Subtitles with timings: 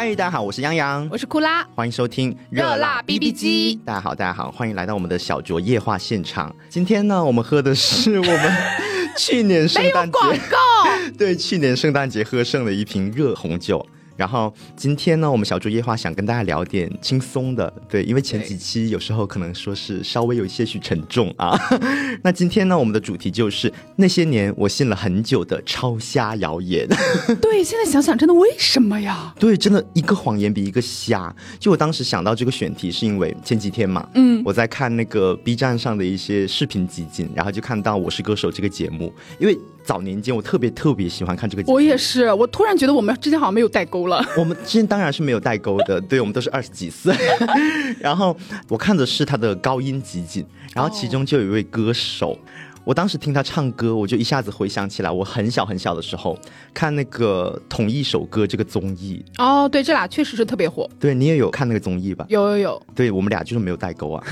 [0.00, 3.74] 嗨，大家好，我是杨洋，我是库拉，欢迎收听热辣 BB 机。
[3.84, 6.54] 大家好，大家好，欢迎来到我们的小酌夜话现场。
[6.68, 8.56] 今天呢，我们喝的是我们
[9.18, 10.56] 去年圣诞节广告，
[11.18, 13.84] 对，去年圣诞节喝剩的一瓶热红酒。
[14.18, 21.56] 然后今天呢，我们小猪夜话想跟大家聊点轻松的，对，因为前几期有时候可能说是稍微有一些许沉重啊。
[22.24, 26.84] 那今天呢，我们的主题就是那些年我信了很久的超瞎谣言。
[27.40, 29.32] 对，现在想想真的为什么呀？
[29.38, 31.32] 对，真的一个谎言比一个瞎。
[31.60, 39.56] 就我当时想到这个选题，是因为前几天嘛，嗯，我在看那个 B 站上的一些视频集锦，然后就看到《我是歌手》这个节目，因为。
[39.88, 41.74] 早年间，我特别特别喜欢看这个节目。
[41.74, 44.22] 我也是，我突然觉得我们之间好像没有代沟了。
[44.36, 47.16] 我们之间当然是没有代沟的，对我们都是二十几岁。
[47.98, 48.36] 然后
[48.68, 52.38] 我看的是他的高音集锦，然后其中就有一位歌手，
[52.84, 56.38] 我当时听他唱歌，我就一下子回想起来，我很小很小的时候
[56.74, 59.24] 看那个《同一首歌》这个综艺。
[59.38, 60.86] 哦，对，这俩确实是特别火。
[61.00, 62.26] 对你也有看那个综艺吧？
[62.28, 62.82] 有有有。
[62.94, 64.22] 对我们俩就是没有代沟啊。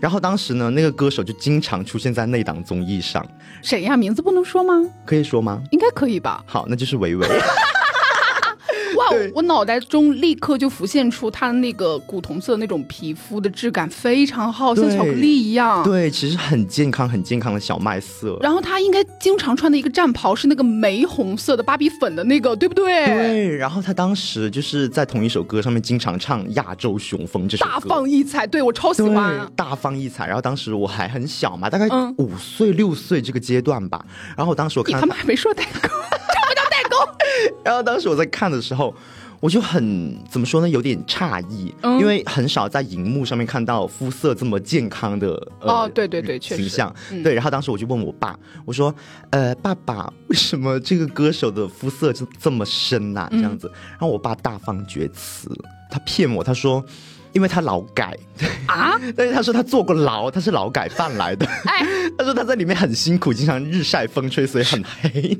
[0.00, 3.26] 然后当时呢，那个歌手就经常出现在那档综艺上。
[3.62, 3.96] 谁呀？
[3.96, 4.74] 名字不能说吗？
[5.06, 5.62] 可以说吗？
[5.70, 6.42] 应该可以吧。
[6.46, 7.26] 好，那就是维维。
[8.96, 15.82] 哇，我脑袋中立刻就浮现出他的那个古铜色那种皮肤的质感非常好，像巧克力一样。
[15.82, 18.38] 对，其实很健康，很健康的小麦色。
[18.40, 23.06] 然后他应该经常穿的一个战袍是那个玫红色的芭比粉的那个，对不对？
[23.06, 23.56] 对。
[23.56, 28.46] 然后他当时就是在同一首歌上面经常唱《亚洲雄风》这首歌，大放异彩。
[28.46, 30.26] 对我超喜欢，大放异彩。
[30.26, 31.86] 然后当时我还很小嘛，大概
[32.18, 34.04] 五岁六岁这个阶段吧。
[34.36, 35.88] 然后当时我看他们还没说代沟。
[37.64, 38.94] 然后当时我在看的时候，
[39.40, 45.28] 我就很怎么说呢，有点诧异，因为很少在荧幕上面看到肤色这么健康的
[45.60, 47.34] 哦，对对对，形象对。
[47.34, 48.94] 然后当时我就问我爸，我说
[49.30, 53.28] ：“呃，爸爸，为什么这个歌手的肤色就这么深呐？
[53.32, 55.48] 这样子？”然后我爸大放厥词，
[55.90, 56.84] 他骗我，他说
[57.32, 58.14] ：“因为他劳改
[58.66, 61.46] 啊， 但是他说他坐过牢，他是劳改犯来的。
[61.46, 61.86] 哎，
[62.18, 65.38] 他说他在里面很辛苦，经常日晒风吹，所以很黑。”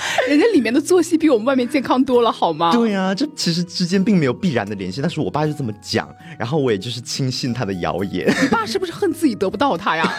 [0.28, 2.72] 人家里面的作息比我们外面健康多了，好吗？
[2.72, 8.28] 对呀，这其实之间并没有必然的联系，但是我爸就这么讲，然后我也就是轻信他的谣言。
[8.42, 10.04] 你爸是不是恨自己得不到他呀？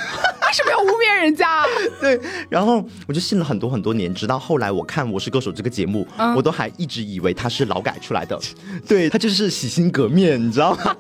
[0.52, 1.64] 为什么要污蔑人家？
[2.02, 6.06] 对，然后我就信了很多很多年，直到后来我看《我是歌手》这个节目，
[6.36, 8.38] 我都还一直以为他是劳改出来的，
[8.86, 10.94] 对他就是洗心革面，你知道吗？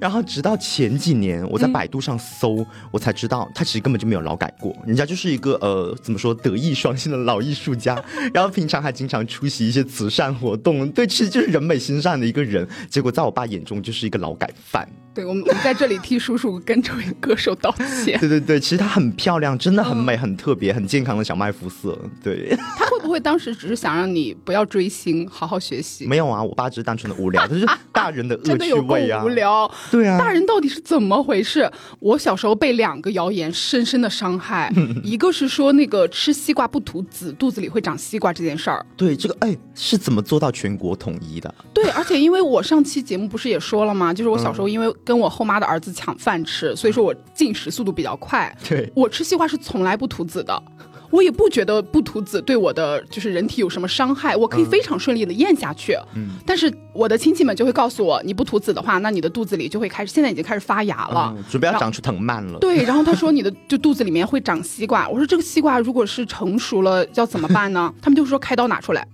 [0.00, 8.00] 然后直到前几年，我在百度上搜，我才知道他其实根本就没有劳改过，人家就是一个呃，怎么说德艺双馨的老艺术家，
[8.32, 14.88] 然后平常还经常出席一些慈善活动，对，其实就是人美心善的一个人，结果在我爸眼中就是一个劳改犯。
[15.14, 17.70] 对，我们我们在这里替叔叔跟这位歌手道
[18.02, 18.18] 歉。
[18.20, 21.98] 对对对，其实她很漂亮，真的很美，很特别，很健康的小麦肤色。
[22.22, 26.06] 对， 他会不会当时只是想让你不要追星，好好学习？
[26.06, 29.22] 没有啊，我爸只是单纯的无聊，这是大人的恶趣味啊。
[29.22, 29.70] 无聊。
[29.90, 30.18] 对啊。
[30.18, 31.70] 大人到底是怎么回事？
[31.98, 34.72] 我小时候被两个谣言深深的伤害，
[35.04, 38.84] 一个是说那个吃西瓜不吐籽，肚子里会长西瓜这件事儿。
[38.96, 41.54] 对，这个哎是怎么做到全国统一的？
[41.74, 44.14] 对，而且因为我上期节目不是也说了吗？
[44.14, 44.90] 就是我小时候因为。
[45.04, 48.54] 跟我后妈的儿子抢饭吃，所以说我进食速度比较快。
[48.68, 50.62] 对我吃西瓜是从来不吐籽的，
[51.10, 55.96] 我也不觉得不吐籽对我的就是人体有什么伤害，我可以非常顺利的咽下去。
[56.14, 62.58] 嗯，但是我的亲戚们就会告诉我，你不吐籽的话，那你的肚子里就会开始，现在已经开始发芽了，准备要长出藤蔓了。
[62.58, 67.92] 对， 然后他说你的就肚子里面会长西瓜，我说这个西瓜如果是成熟了要怎么办呢？
[68.00, 69.06] 他们就说开刀拿出来。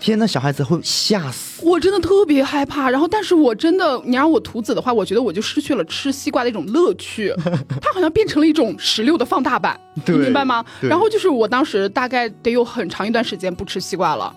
[0.00, 1.62] 天呐，小孩子会吓死！
[1.64, 2.88] 我真的特别害怕。
[2.90, 7.32] 然后，但是我真的，你让我涂籽的话，我觉得我就失去了吃西瓜的一种乐趣。
[7.80, 10.64] 它好像变成了一种石榴的放大版，你明白吗？
[10.80, 14.34] 然后就是我当时大概得有很长一段时间不吃西瓜了，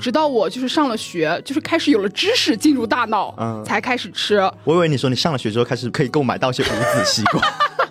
[0.00, 3.34] 直到我就是上了学，就是开始有了知识进入大脑，
[3.64, 4.38] 才开始吃。
[4.64, 7.40] 我以为你说你上了学之后开始可以购买到一些无籽西瓜。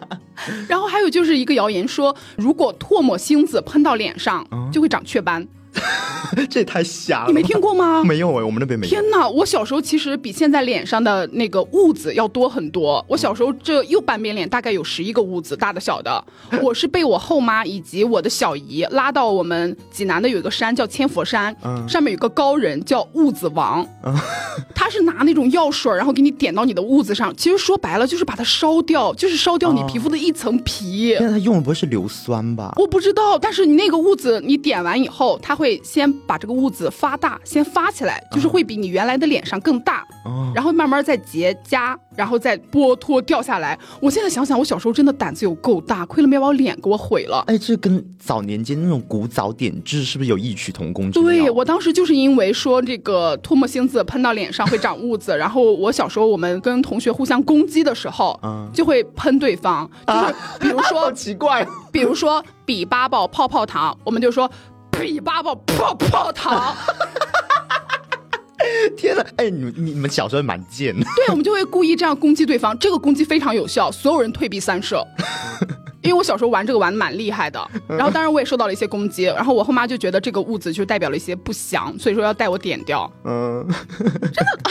[0.70, 5.46] 然后还有就是一个谣言说，如果唾沫星子喷到脸上，就会长雀斑。
[6.50, 7.28] 这也太瞎了！
[7.28, 8.04] 你没听过吗？
[8.06, 8.90] 没有哎，我们那边没有。
[8.90, 9.28] 天哪！
[9.28, 13.04] 我小时候其实比现在脸上的那个痦子要多很多。
[13.08, 16.24] 我小时候这右半边脸大概有十一个痦子，大的小的。
[16.62, 21.56] 我是被我后妈以及我的小姨拉到我们济南的有一个山叫千佛山，
[21.88, 23.86] 上面有个高人叫痦子王，
[24.76, 27.36] 他是拿那种药水然后给你点到你的痦子上。
[27.36, 31.16] 其实说白了就是把它烧掉，就是烧掉你皮肤的一层皮。
[31.18, 32.74] 现在他用的不会是硫酸吧？
[32.78, 43.78] 我不知道，但是你那个痦子你点完以后，他会先把这个痦子发大，先发起来，就是会比你原来的脸上更大，哦，然后慢慢再结痂，然后再剥脱掉下来。
[44.02, 47.44] 我现在想想，我小时候真的胆子有够大，亏了没把我脸给我毁了。
[47.48, 51.30] 哎，这跟早年间那种古早点痣是不是有异曲同工之妙？
[51.30, 61.68] 对我当时就是因为说这个唾沫星子喷到脸上会长痦子， 然后我小时候我们跟同学互相攻击的时候，嗯就会喷对方，就是比如说 好奇怪。
[61.92, 64.50] 比如说比八宝泡泡糖，我们就说
[65.00, 66.76] 比巴宝泡泡糖，
[68.98, 69.26] 天哪！
[69.38, 71.06] 哎，你们你们小时候蛮贱的。
[71.16, 75.06] 对，我们就会故意这样攻击对方，这个攻击非常有效，所有人退避三舍。
[76.02, 83.12] 因为我小时候玩这个玩的蛮厉害的，然后当然我也受到了一些攻击，然后我后妈就觉得这个痦子就代表了一些不祥，所以说要带我点掉。
[83.26, 83.66] 嗯，
[84.00, 84.70] 真的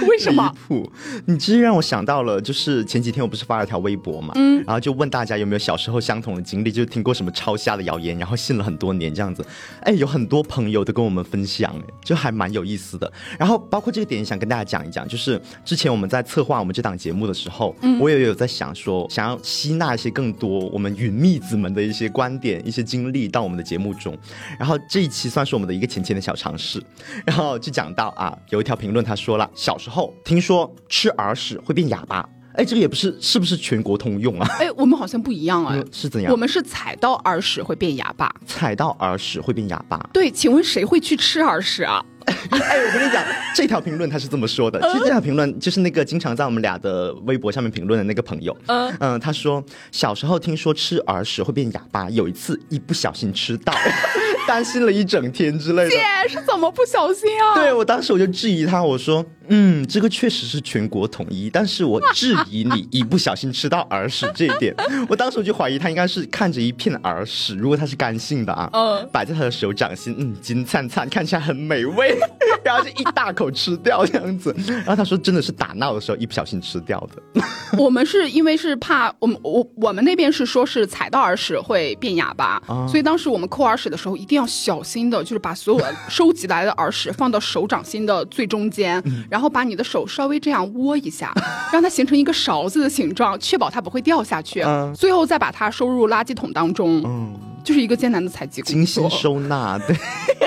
[0.08, 0.58] 为什么离？
[0.58, 0.92] 谱？
[1.26, 9.44] 你这让我想到了，就是前几天我不是发了条微博嘛，嗯，然后就问大家有没有小时候相同的经历，就是听过什么超瞎的谣言，然后信了很多年这样子。
[9.82, 13.10] 哎，有很多朋友都跟我们分享，哎，就还蛮有意思的。
[13.38, 24.16] 然后包括这个点，想跟大家讲一讲，就是之前我们在策划我们这档节目的时候，嗯，我也有在想说，想要吸纳一些更多我们云蜜子们的一些观点、一些经历到我们的节目中。
[24.58, 26.82] 然后这一期算是我们的一个浅浅的小尝试。
[27.24, 34.48] 然后就讲到啊，有一条评论他说了，小时候听说吃耳屎会变哑巴，哎，这个也不是是不是全国通用啊？
[34.58, 36.32] 哎，我们好像不一样哎，是怎样？
[36.32, 38.34] 我们是踩到耳屎会变哑巴。
[38.46, 39.98] 踩到耳屎会变哑巴。
[40.12, 42.04] 对，请问谁会去吃耳屎啊？
[42.56, 44.80] 哎，我跟你讲，这条评论他是这么说的。
[44.90, 48.56] 其实这条评论就是那个经常在我们俩的微博上面评论的那个朋友。
[48.66, 49.62] 嗯嗯，他说
[49.92, 53.72] 小时候听说吃耳屎会变哑巴，有一次一不小心吃到，
[54.46, 55.90] 担心了一整天之类的。
[55.90, 55.98] 姐
[56.28, 57.54] 是怎么不小心啊？
[57.54, 64.74] 对我当时我就质疑他，我说，嗯，这个确实是全国统一，但是我质疑你一不小心吃到耳屎这一点。
[65.08, 72.18] 我当时我就怀疑他应该是看着一片耳屎，如果他是干性的啊，嗯摆在他的手掌心，嗯，金灿灿，看起来很美味，
[72.64, 74.54] 然后就一大口吃掉这样子。
[74.66, 77.42] 然后他说真的是打闹的时候一不小心吃掉的。
[77.78, 91.30] 我们是因为是怕我们我我们那边是说是踩到耳屎会变哑巴，啊所以当时我们抠耳屎的时候一定要小心的，就是把所有收集来的耳屎放到手掌心的最中间，嗯然后把你的手稍微这样窝一下，
[91.70, 99.10] 让它形成一个勺子的形状，确保它不会掉下去，嗯最后再把它收入垃圾桶当中，嗯，就是一个艰难的采集工精心。
[99.10, 99.94] 收纳，对，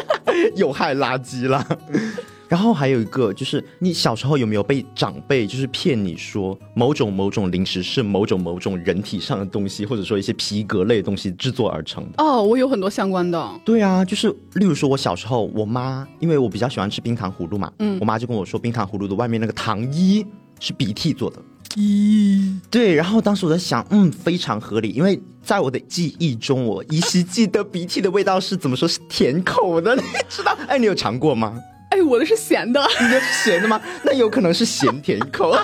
[0.57, 1.63] 有害垃圾啦。
[2.49, 12.23] 然后还有一个就是，你小时候有没有被长辈就是骗你说某种某种零食是某种某种人体上的东西，或者说一些皮革类的东西制作而成的？
[12.23, 20.25] 哦，我有很多相关的，对啊，就是例如说，我小时候，我妈因为我比较喜欢吃冰糖葫芦嘛，嗯我妈就跟我说，冰糖葫芦的外面那个糖衣
[20.59, 21.37] 是鼻涕做的。
[21.75, 30.57] 咦，对，然后当时我在想，嗯，非常合理，因为在我的记忆中，我依稀记得鼻涕的味道是怎么说是甜口的，你知道？
[30.67, 31.59] 哎，你有尝过吗？
[31.89, 33.81] 哎，我的是咸的， 你的是咸的吗？
[34.03, 35.56] 那有可能是咸甜口。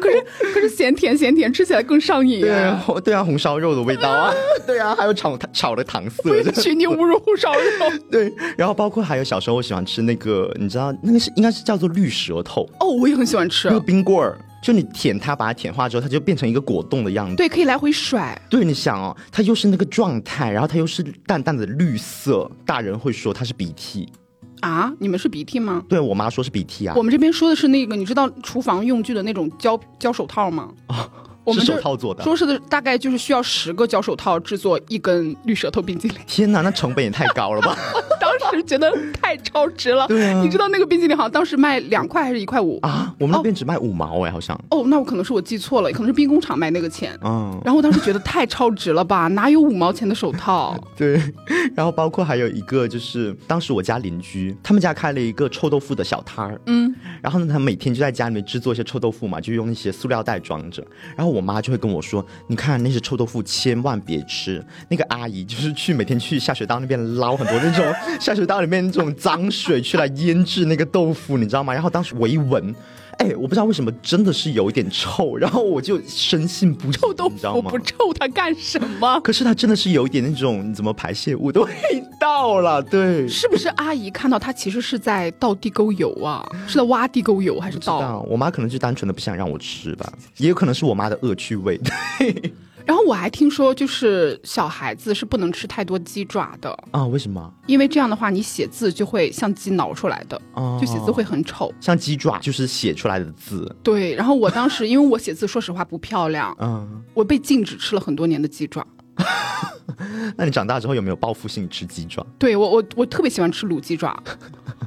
[0.00, 2.84] 可是可是咸甜咸甜，吃起来更上瘾对啊！
[3.02, 4.32] 对啊，红烧肉的味道啊，
[4.66, 7.60] 对啊，还有炒炒的糖色，不允许你侮辱红烧肉。
[8.10, 13.74] 对，然后包括还有小时候我喜欢吃那个，你知道那个是应该是叫做绿舌头，哦，我也很喜欢吃那。
[13.74, 17.36] 个冰棍儿，就你舔它，把它舔化之后，它就变成一个果冻的样子。
[17.36, 18.38] 对，可以来回甩。
[18.50, 24.08] 对，你想哦，它又是那个状态，然后它又是淡淡的绿色，大人会说它是鼻涕。
[24.60, 25.82] 啊，你们是鼻涕吗？
[25.88, 30.70] 对我妈说是鼻涕啊我，们这边说的是那个，你知道厨房用具的那种胶胶手套吗？
[31.48, 32.22] 我们是手套做的。
[32.22, 36.18] 说是的，大概就是需要十个胶手套制作一根绿舌头冰激凌。
[36.26, 37.76] 天哪，那成本也太高了吧？
[38.20, 38.90] 当时觉得
[39.20, 40.06] 太超值了。
[40.06, 42.78] 对啊你知道那个冰激凌好像当时卖两块还是一块五？
[42.82, 44.58] 啊，我们那边只卖五毛哎，好像。
[44.70, 47.18] 哦，那我可能是我记错了，可能是兵工厂卖那个钱。
[47.24, 50.76] 嗯，然后我当时觉得太超值了吧，哪有五毛钱的手套？
[50.96, 51.20] 对，
[51.74, 60.84] 然后包括还有一个就是，当时我家邻居他们家开了一个臭豆腐的小摊儿，嗯，然后呢，他每天就在家里面制作一些臭豆腐嘛，就用那些塑料袋装着。
[61.16, 71.72] 然后我我妈就会跟我说：“你看那些臭豆腐千万别吃。”那个阿姨就是去每天去下水道那边捞很多那种下水道里面那种脏水去来腌制那个豆腐，你知道吗？
[71.72, 72.74] 然后当时我一闻。
[73.18, 77.84] 哎，我不知道为什么，真的是有一点臭，然后我就深信不疑，臭豆你知道吗腐不？
[77.84, 79.20] 臭，它干什么？
[79.20, 81.70] 可是它真的是有一点那种怎么排泄物的味
[82.20, 83.26] 道了，对。
[83.28, 86.48] 是不是阿姨看到它其实是在倒地沟油啊？
[86.68, 88.24] 是在挖地沟油还是倒？
[88.28, 91.78] 我妈可能就单纯的不想让我吃吧，也有可能是我妈的恶趣味。
[92.88, 97.52] 然后我还听说，就是小孩子是不能吃太多鸡爪的，啊，为什么？
[97.66, 101.70] 因为这样的话，你写字就会像鸡挠出来的，哦就写字会很丑。
[101.82, 103.76] 像鸡爪，就是写出来的字。
[103.82, 108.86] 对，然后我当时因为我写字说实话不漂亮，嗯，我被禁止吃了很多年的鸡爪。
[110.36, 112.24] 那你长大之后有没有报复性吃鸡爪？
[112.38, 114.16] 对我我我特别喜欢吃卤鸡爪，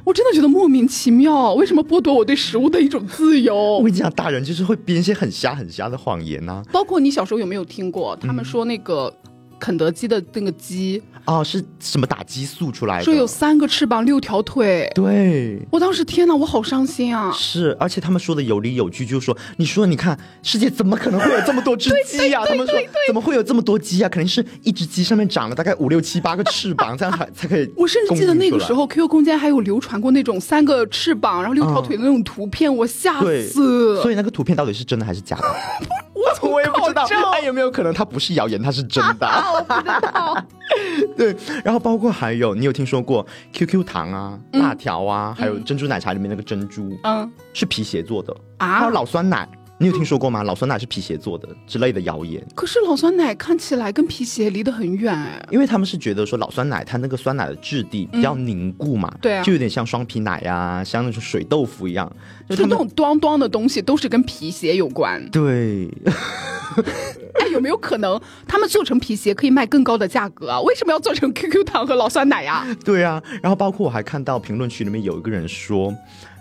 [0.04, 3.82] 我真的觉得莫名其妙，为什么剥夺我对食物的一种自由我？
[3.82, 9.14] 跟你讲，大人就是会编一些很瞎很瞎的谎言呐、包括你小时候有没有听过他们说那个
[9.62, 13.04] 肯德基的那个鸡，哦，是什么打激素出来的？
[13.04, 14.90] 说有三个翅膀六条腿。
[14.92, 15.64] 对。
[15.70, 17.30] 我当时天哪，我好伤心啊！
[17.30, 22.74] 是，而且他们说的有理有据，就是说，你说，你看，世界怎么可能会有这么多只鸡呀、他们说，
[23.06, 27.72] 怎么会有这么多鸡呀、肯定是一只鸡上面长了大概五六七八个翅膀， 这样才才可以。
[27.76, 34.02] 我甚至记得那个时，候，QQ 空间还有流传过那种三个翅膀然后六条腿的那种图片，我吓，死。
[34.02, 35.44] 所以那个图片到底是真的还是假的？
[36.42, 37.02] 我 我也不知道。
[37.02, 39.26] 考证，哎，有没有可能它不是谣言，它是真的？
[39.26, 40.44] 啊， 我不知道。
[41.16, 47.30] 对，然后包括还有，你有听说过 QQ 糖啊、辣条啊，还有珍珠奶茶里面那个珍珠，嗯。
[47.52, 48.78] 是皮鞋做的，啊？
[48.80, 49.46] 还有老酸奶，
[49.78, 50.44] 你有听说过吗？
[50.44, 52.40] 老酸奶是皮鞋做的之类的谣言。
[52.54, 55.44] 可是老酸奶看起来跟皮鞋离得很远哎。
[55.50, 62.10] 因为他们是觉得说老酸奶它那个酸奶的质地比较凝固嘛，对啊就有点像双皮奶呀、像那种水豆腐一样，
[62.48, 65.28] 就他们就那种端端的东西都是跟皮鞋有关。
[65.30, 65.88] 对，
[67.40, 70.60] 哎，有没有可能他们做成皮鞋可以卖更高的价格啊？
[70.60, 75.92] 为什么要做成 QQ 糖和老酸奶呀、 对啊，然后包括我还看到评论区里面有一个人说，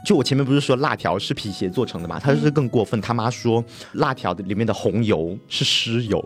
[0.06, 6.24] 就我前面不是说辣条是皮鞋做成的嘛，他就是更过分，他妈说辣条的里面的红油是尸油。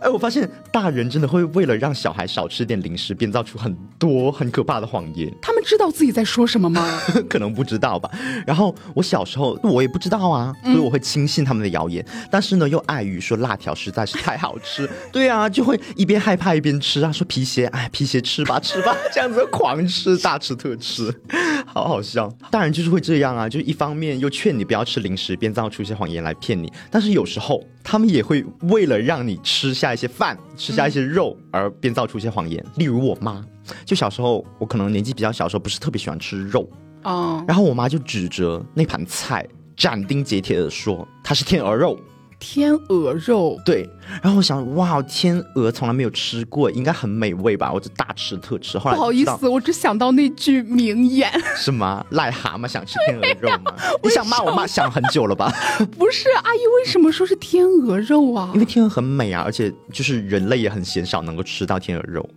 [0.00, 7.00] 哎，我发现大人真的会为了让小孩少吃点零食，编造出很多很可怕的谎言，他们知道自己在说什么吗？
[7.28, 8.10] 可能不知道吧。
[8.46, 21.14] 然后我小时候我也不知道啊，所以我会轻信他们的谣言，但是呢又碍于说辣条实在是太好吃，对啊，就会一边害怕一边吃啊，说皮鞋，哎，皮鞋吃吧吃吧，这样子狂吃，大吃特吃，
[21.66, 22.32] 好好笑。
[22.50, 32.64] 大人就是会这样啊，就一方面又劝你不要吃零食，编造出一些谎言来骗你，但是有时候他们也会为了让你吃下一些饭，吃下一些肉而编造出一些谎言。
[32.76, 33.44] 例如我妈，
[33.84, 36.68] 就小时候我可能年纪比较小的时候，不是特别喜欢吃肉，
[37.02, 39.46] 哦，然后我妈就指着那盘菜
[39.76, 41.98] 斩钉截铁的说它是天鹅肉。
[42.40, 43.88] 天鹅肉，对，
[44.22, 47.70] 然后我想，哇，天鹅从来没有吃过，应该很美味吧？
[47.72, 48.78] 我就大吃特吃。
[48.78, 53.72] 后来不好意思，我只想到那句名言， 什么癞蛤蟆想吃天鹅肉吗？
[54.02, 55.52] 你想骂我妈 想很久了吧？
[55.98, 58.60] 不是阿姨为什么说是天鹅肉啊因？
[58.60, 62.28] 为天鹅很美啊，而且就是人类也很鲜少能够吃到天鹅肉。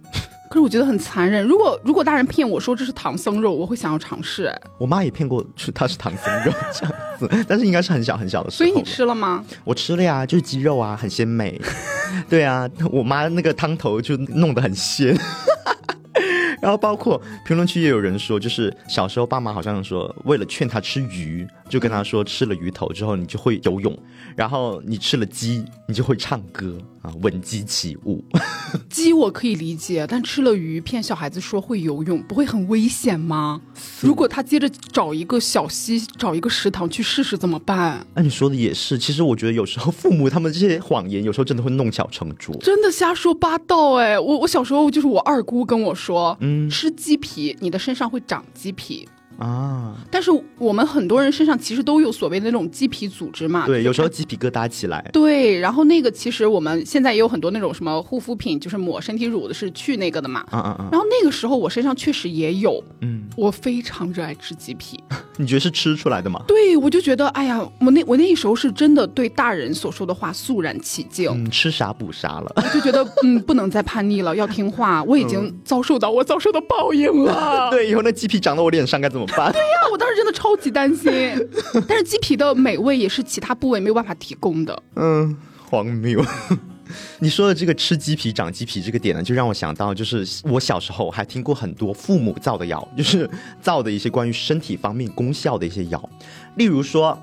[0.53, 1.43] 可是我觉得很残忍。
[1.43, 4.45] 如果如果大人骗我说这是唐僧肉，我会想要尝试。
[4.45, 8.67] 哎，我妈也骗过，是它是唐僧肉这样子， 但是应该是很小很小的时候。
[8.67, 9.43] 所以你吃了吗？
[9.63, 11.59] 我吃了呀，就是鸡肉啊，很鲜美。
[12.29, 15.17] 对啊，我妈那个汤头就弄得很鲜。
[16.61, 23.97] 然后包括评论区也有人说，就是小时候爸妈好像说，为了劝他吃鱼，就跟他说吃了鱼头之后你就会游泳，
[24.35, 28.23] 然后你吃了鸡，你就会唱歌啊，闻鸡起舞。
[28.91, 33.59] 鸡我可以理解，但吃了鱼骗小孩子说会游泳，不会很危险吗？
[34.01, 38.05] 如果他接着找一个小溪，找一个食堂去试试怎么办？
[38.13, 42.55] 那、你说的也是，其实我觉得有时候父母他们这些谎言，有时候真的会弄巧成拙。
[42.57, 44.19] 真的瞎说八道哎！
[44.19, 49.09] 我我小时候就是我二姑跟我说，嗯吃鸡皮你的身上会长鸡皮。
[49.37, 55.09] 啊，但是我们很多人身上其实都有所谓的那种鸡皮组织嘛，对，有时候鸡皮疙瘩起来。
[55.11, 60.45] 对，然后那个其实我们现在也有很多那种什么护肤品，就是抹身体乳的，是去那个的嘛。
[60.51, 60.89] 啊啊啊！
[60.91, 64.99] 然后那个时候我身上确实也有，嗯，我非常热爱吃鸡皮。
[65.37, 66.41] 你觉得是吃出来的吗？
[66.47, 72.51] 对，我就觉得，哎呀，我那我那时候是真的对大人所说的话肃然起敬，嗯，吃啥补啥了。
[72.57, 75.03] 我就觉得，嗯，不能再叛逆了，要听话。
[75.03, 77.69] 我已经遭受到我遭受的报应了。
[77.71, 79.53] 对，以后那鸡皮长到我脸上该怎么办？
[79.53, 79.61] 呀，
[79.91, 81.11] 我当时真的超级担心。
[81.87, 84.83] 但是鸡皮的美味也是其他部位没有办法提供的。
[84.95, 85.35] 嗯，
[85.69, 86.23] 荒谬。
[87.19, 93.27] 你说的这个吃鸡皮长鸡皮这个点呢，就让我想到，就是我小时候还听过很多父母造的谣，就是
[93.61, 96.09] 造的一些关于身体方面功效的一些谣，
[96.55, 97.17] 例如说，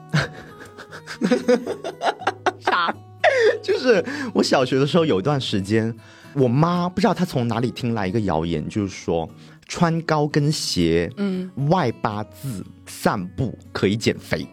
[2.59, 2.93] 啥？
[3.63, 4.05] 就是
[4.35, 5.95] 我小学的时候有一段时间，
[6.35, 9.29] 我妈不知道她从哪里听来一个谣言，就是说
[9.67, 14.47] 穿高跟鞋，嗯，外八字散步可以减肥。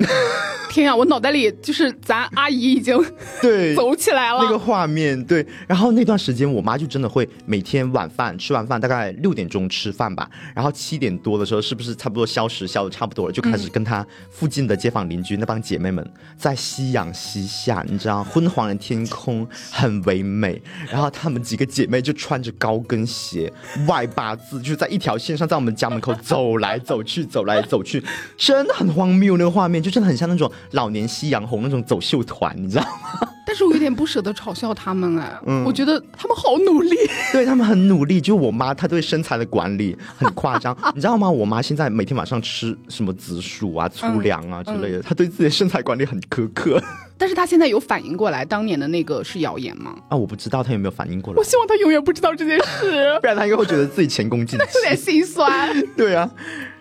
[0.70, 2.96] 天呀，我脑袋里就是咱阿姨已经
[3.42, 4.38] 对， 走起来了。
[4.40, 5.44] 那个画面，对。
[5.66, 23.52] 然后那段时间，我妈就真的会每天晚饭吃完饭，大概六点钟吃饭吧，然后七点多的时候，是不是差不多消食消的差不多了，就开始跟她附近的街坊邻居那帮姐妹们在夕阳西下，你知道，昏黄的天空很唯美，然后她们几个姐妹就穿着高跟鞋，
[23.88, 28.00] 外八字，就在一条线上，在我们家门口走来走去，走来走去，
[28.36, 33.28] 真的很荒谬那个画面，就真的很像那种老年夕阳红那种走秀团，你知道吗？
[33.46, 36.96] 但是是我有点不舍得嘲笑他们哎，我觉得他们好努力。
[37.32, 41.30] 对他们很努力，就我妈她对身材的管理很夸张， 你知道吗？
[41.30, 46.82] 我妈现在每天晚上吃什么紫薯啊、粗粮啊之类的，她对自己的身材管理很苛刻。
[47.18, 49.94] 但是她现在有反应过来，当年的那个是谣言吗？
[50.08, 51.38] 啊，我不知道她有没有反应过来。
[51.38, 55.70] 我希望她永远不知道这件事，不然她应该会觉得自己前功尽弃，有点心酸。
[55.96, 56.30] 对啊。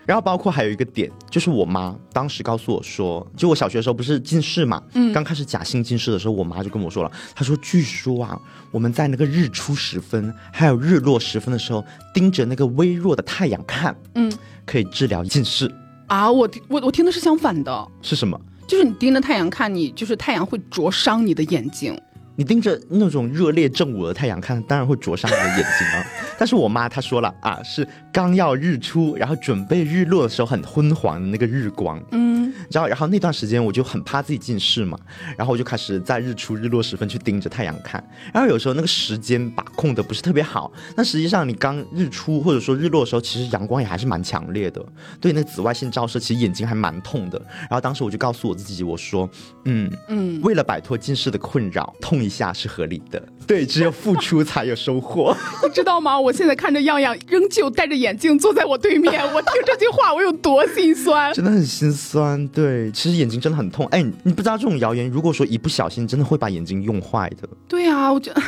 [0.09, 14.33] 然后包括还有一个点，就是我妈当时告诉我说，就我小学的时候不是近视嘛，嗯，刚开始假性近视的时候，我妈就跟我说了，她说，据说啊，我们在那个日出时分还有日落时分的时候，盯着那个微弱的太阳看，嗯，
[14.65, 15.71] 可以治疗近视
[16.07, 16.31] 啊。
[16.31, 18.41] 我听我我听的是相反的，是什么？
[18.67, 21.95] 就是你盯着太阳看，你就是太阳会灼伤你的眼睛。
[22.39, 26.05] 你盯着那种热烈正午的太阳看，当然会灼伤你的眼睛啊。
[26.39, 34.97] 但是我妈她说了啊，是刚要日出，然后准备日落的时候，很昏黄的那个日光，嗯，然后然后那段时间我就很怕自己近视嘛，
[35.37, 38.01] 然后我就开始在日出日落时分去盯着太阳看，
[38.33, 44.81] 然后有时候那个时间把控的不是特别好，那实际上你刚日出或者说日落的时候，其实阳光也还是蛮强烈的，
[45.19, 47.37] 对那个紫外线照射，其实眼睛还蛮痛的。
[47.69, 49.29] 然后当时我就告诉我自己，我说，
[49.65, 56.17] 嗯嗯，为了摆脱近视的困扰，痛一下是合理的，对，只有付出才有收获，你知道吗？
[56.17, 56.29] 我。
[56.29, 62.47] 我现在看着样样仍旧戴着眼镜坐在我对面，我听这句话我有多心酸，真的很心酸。
[62.49, 63.83] 对，其实眼睛真的很痛。
[63.87, 67.49] 哎，你不知道这种谣言，如果说一不小心，真的会把眼睛用坏的。
[67.67, 68.41] 对啊，我觉得，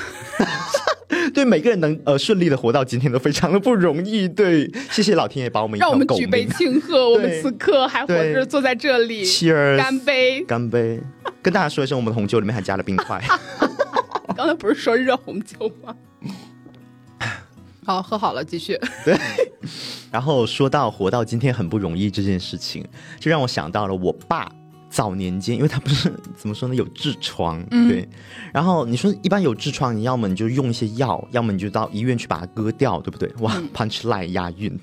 [1.34, 4.28] 对每个人能呃顺利的活到今天都非常的不容易。
[4.28, 11.00] 对，谢谢老天爷把我们让我们举杯庆贺，我们此刻还活着坐在这里，Cheers，干杯，干杯，
[11.42, 13.22] 跟大家说一声，我们的红酒里面还加了冰块。
[14.36, 15.96] 刚才不是说热红酒吗？
[17.84, 18.80] 好，喝好了，继续。
[19.04, 19.18] 对，
[20.12, 22.86] 然后说到活到今天很不容易这件事情，
[23.20, 24.50] 就让我想到了我爸
[24.92, 28.08] 早年间，因为他不是 怎么说呢，有痔疮，对。
[28.54, 33.32] 然后你说一般有痔疮，你要么你就用一些药，要么你就到医院去把它割掉，对不对？
[33.40, 34.78] 哇，punch line 押韵。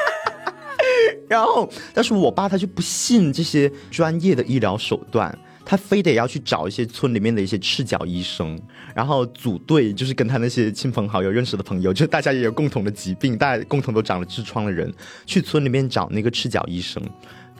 [1.28, 5.38] 然后，但是我爸他就不信这些专业的医疗手段。
[5.70, 8.58] 他非得要去找一些村里面的一些赤脚医生，
[8.94, 14.90] 然后组队，就是跟他那些亲朋好友认识的朋友，就是大家也有共同的疾病，大家共同都长了痔疮的人，
[15.26, 17.02] 去村里面找那个赤脚医生，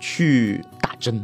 [0.01, 1.23] 去打针，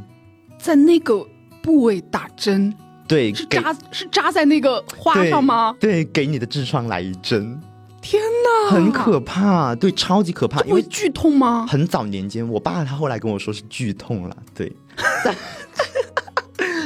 [0.65, 1.23] 在那个
[1.63, 2.75] 部位打针，
[3.07, 5.77] 对，是扎是扎在那个花上吗？
[5.79, 7.61] 对，给你的痔疮来一针。
[8.01, 11.67] 天哪，很可怕，对，超级可怕，因为剧痛吗？
[11.69, 14.73] 很早年间，我爸他后来跟我说是剧痛了，对。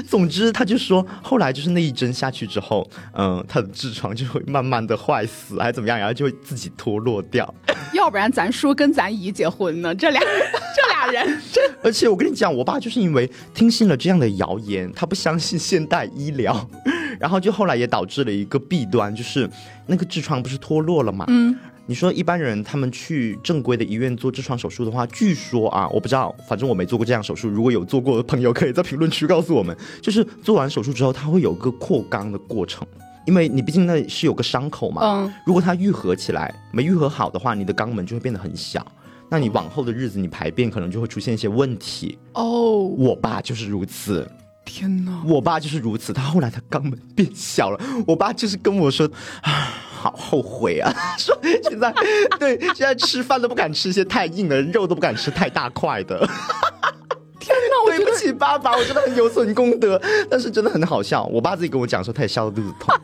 [0.08, 7.54] 总之，他就说，后来就是那一针下去之后，嗯，他的痔疮就会慢慢的坏死，还是怎么样，然后就会自己脱落掉。
[7.92, 9.94] 要不然咱叔跟咱姨结婚呢？
[9.94, 10.20] 这俩
[10.76, 11.40] 这俩人，
[11.82, 16.68] 而且我跟你讲，我爸就是因为听信了这样的谣言，他不相信现代医疗，
[17.18, 19.48] 然后就后来也导致了一个弊端，就是
[19.86, 21.24] 那个痔疮不是脱落了嘛？
[21.28, 21.56] 嗯。
[21.90, 27.48] 你说一般人他们去正规的医院做痔疮手术的话，据说啊，我不知道，反正我没做过这样手术。
[27.48, 29.74] 如果有做过的朋友，可以在评论区告诉我们。
[30.02, 32.86] 就是做完手术之后，它会有个扩肛的过程，
[33.28, 35.02] 因为你毕竟那是有个伤口嘛。
[35.04, 35.34] 嗯。
[35.44, 38.84] 如果它愈合起来没愈合好的话，你的肛门就会变得很小，
[39.28, 42.18] 那你往后的日子你排便可能就会出现一些问题。
[42.32, 42.78] 哦。
[42.84, 44.26] 我爸就是如此。
[44.64, 45.22] 天哪！
[45.26, 47.80] 我爸就是如此，他后来他肛门变小了。
[48.06, 49.06] 我爸就是跟我说
[49.40, 51.90] 啊，好后悔啊， 说现在
[52.38, 56.28] 对现在吃饭都不敢吃些太硬的肉，都不敢吃太大块的。
[57.48, 57.96] 天哪！
[57.96, 61.24] 对不起爸爸，我真的很有损功德，但是真的很好笑。
[61.26, 62.94] 我爸自己跟我讲说，他也笑得肚子痛。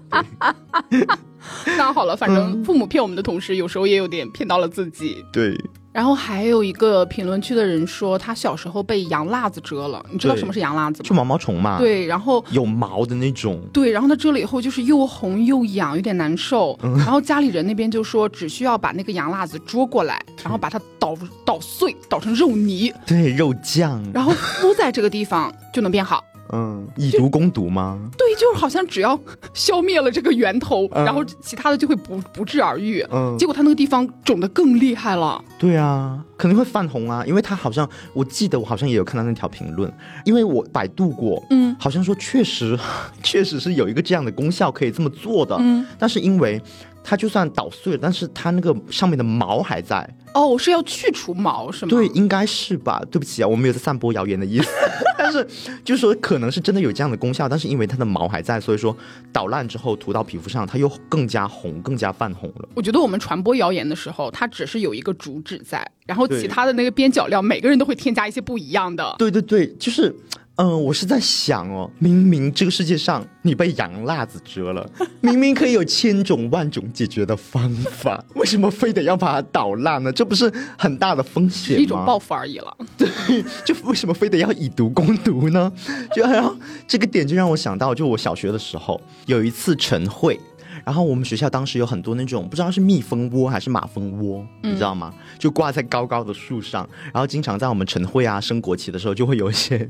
[1.76, 5.24] 那好了，反正父母骗我们的同时，有时候也有点骗到了自己。
[5.32, 5.58] 对。
[5.94, 10.04] 然后还有一个评论区的人说，他小时候被羊辣子蛰了。
[10.10, 11.08] 你知道什么是羊辣子吗？
[11.08, 11.78] 就毛毛虫嘛。
[11.78, 13.62] 对，然后有毛的那种。
[13.72, 16.76] 对，然后他蛰了以后就是又红又痒，有点难受。
[16.82, 22.92] 然后家里人那边就说，只需要把那个羊辣子捉过来，然后把它捣捣碎，捣成肉泥。
[23.06, 24.04] 对，肉酱。
[24.12, 26.24] 然后敷在这个地方就能变好。
[26.54, 27.98] 嗯，以毒攻毒吗？
[28.16, 29.18] 对，就是好像只要
[29.52, 33.04] 消灭了这个源头，然后其他的就会不不治而愈。
[33.10, 35.42] 嗯，结果他那个地方肿的更厉害了。
[35.58, 39.92] 对啊，肯定会泛红啊，因为他好像我记得我好像也有看到那条评论，
[40.24, 42.78] 因为我百度过，嗯，好像说确实
[43.22, 45.56] 确实是有一个这样的功效可以这么做的。
[45.58, 46.60] 嗯，但是因为
[47.04, 50.08] 它就算捣碎了，但是它那个上面的毛还在。
[50.32, 51.90] 哦，是要去除毛是吗？
[51.90, 53.00] 对，应该是吧。
[53.10, 54.68] 对不起啊，我没有在散播谣言的意思。
[55.16, 55.46] 但是
[55.84, 58.96] 就是说，可能是真的有这样的功效，但是因为它的毛还在，所以说
[59.32, 62.68] 捣烂之后涂到皮肤上，它又更加红，更加泛红了。
[62.74, 69.14] 我觉得我们传播谣言的时候，它只是有一个主旨在，然后其他的那个边角料，每个人都会添加一些不一样的。
[69.18, 70.14] 对对对，就是
[70.56, 74.88] 嗯，我是在想哦，明明这个世界上你被洋辣子蛰了，
[75.20, 80.12] 明明可以有千种万种解决的方法， 为什么非得要把它捣烂呢？
[80.12, 81.82] 这不是很大的风险吗？
[81.82, 82.76] 一种报复而已了。
[82.96, 83.08] 对，
[83.66, 85.72] 就为什么非得要以毒攻毒呢？
[86.14, 90.38] 就然后这个点就让我想到，就我小学的时候有一次晨会。
[90.84, 95.12] 然后我们学校当时有很多那种不知道是蜜蜂窝还是马蜂窝，你知道吗？
[95.38, 99.88] 就挂在高高的树上，然后经常在我们晨会啊升国旗的时候，就会有一些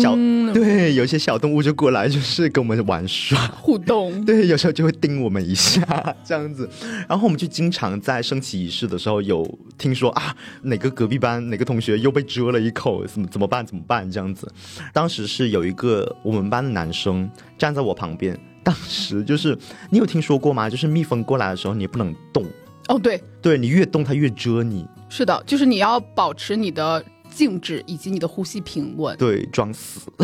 [0.00, 0.14] 小
[0.54, 4.24] 对，有一些小动物就过来，就是跟我们玩耍互动。
[4.24, 5.82] 对，有时候就会叮我们一下
[6.24, 6.68] 这样子。
[7.08, 13.66] 然后我们就经常在升旗仪式的时候有听说啊，哪个隔壁班哪个同学又被蛰了一口，怎么怎么办？
[13.66, 14.08] 怎么办？
[14.10, 14.50] 这样子。
[14.92, 17.28] 当时是有一个我们班的男生
[17.58, 18.38] 站在我旁边。
[18.66, 19.56] 当时就是
[19.90, 20.68] 你有听说过吗？
[20.68, 22.44] 就是蜜蜂过来的时候，你不能动。
[22.88, 24.84] 哦，对，对你越动它越蛰你。
[25.08, 29.16] 是的，就是你要保持你的静止以及你的呼吸平稳。
[29.16, 30.00] 对，装死。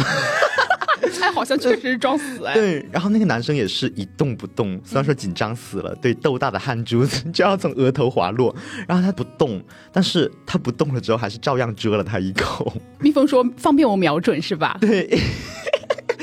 [1.20, 2.55] 哎，好像确实是装死哎。
[2.55, 8.52] 对，然后那个男生也是一动不动，虽然说紧张死了，对，豆大的汗珠子就要从额头滑落，
[8.88, 12.72] 然后他不动，但是他不动了之后，还是照样蛰了他一口。
[12.98, 15.16] 蜜蜂说：“方便我瞄准是吧？” 对。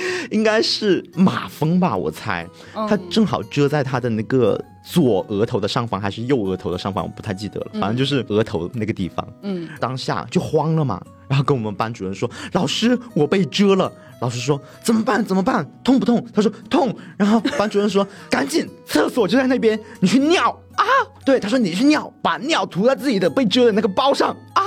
[0.31, 9.27] 应该是马蜂吧，我猜，它正好遮在他的那个左额头的上方，还是右额头的上方，我不太记得了，反正就是额头那个地方。
[9.43, 15.23] 嗯，当下就慌了嘛，然后跟我们班主任说：“老师，我被蛰了。”老师说：“怎么办？
[15.23, 15.65] 怎么办？
[15.83, 20.83] 痛不痛？”他说：“痛。”然后班主任说：“赶紧，厕所就在那边，你去尿啊！”
[21.25, 24.63] 对，他说：“你去尿，把尿涂在自己的被蛰的那个包上啊！”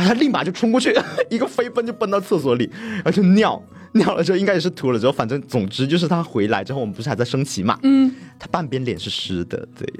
[0.00, 0.96] 然后他立马就冲过去，
[1.28, 3.62] 一个飞奔就奔到厕所里，然后就尿。
[3.92, 7.78] 尿了之后应该也是吐了之后，反正总之就是他回来之后，我们不是还在升旗嘛？
[7.82, 9.86] 嗯，他半边脸是湿的，对。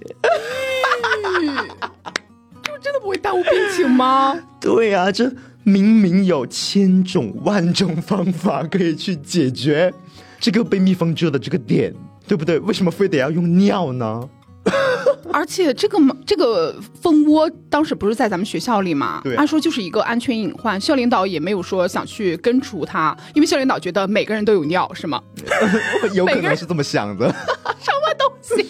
[2.62, 4.38] 就真的不会耽误病情吗？
[4.58, 5.30] 对呀，这
[5.64, 9.92] 明明有千种万种方法可以去解决
[10.38, 11.92] 这个被蜜蜂蛰的这个点，
[12.26, 12.58] 对不对？
[12.60, 14.26] 为什么非得要用尿呢？
[15.32, 19.20] 而且这个这个蜂窝当时不是在咱们学校里嘛？
[19.24, 25.20] 对，按说就是一个安全隐患，校领导也没有说想去根除它，因为校领导觉得每个人都有尿，是吗？
[26.12, 27.26] 有可能是这么想的。
[27.80, 28.66] 什么东西？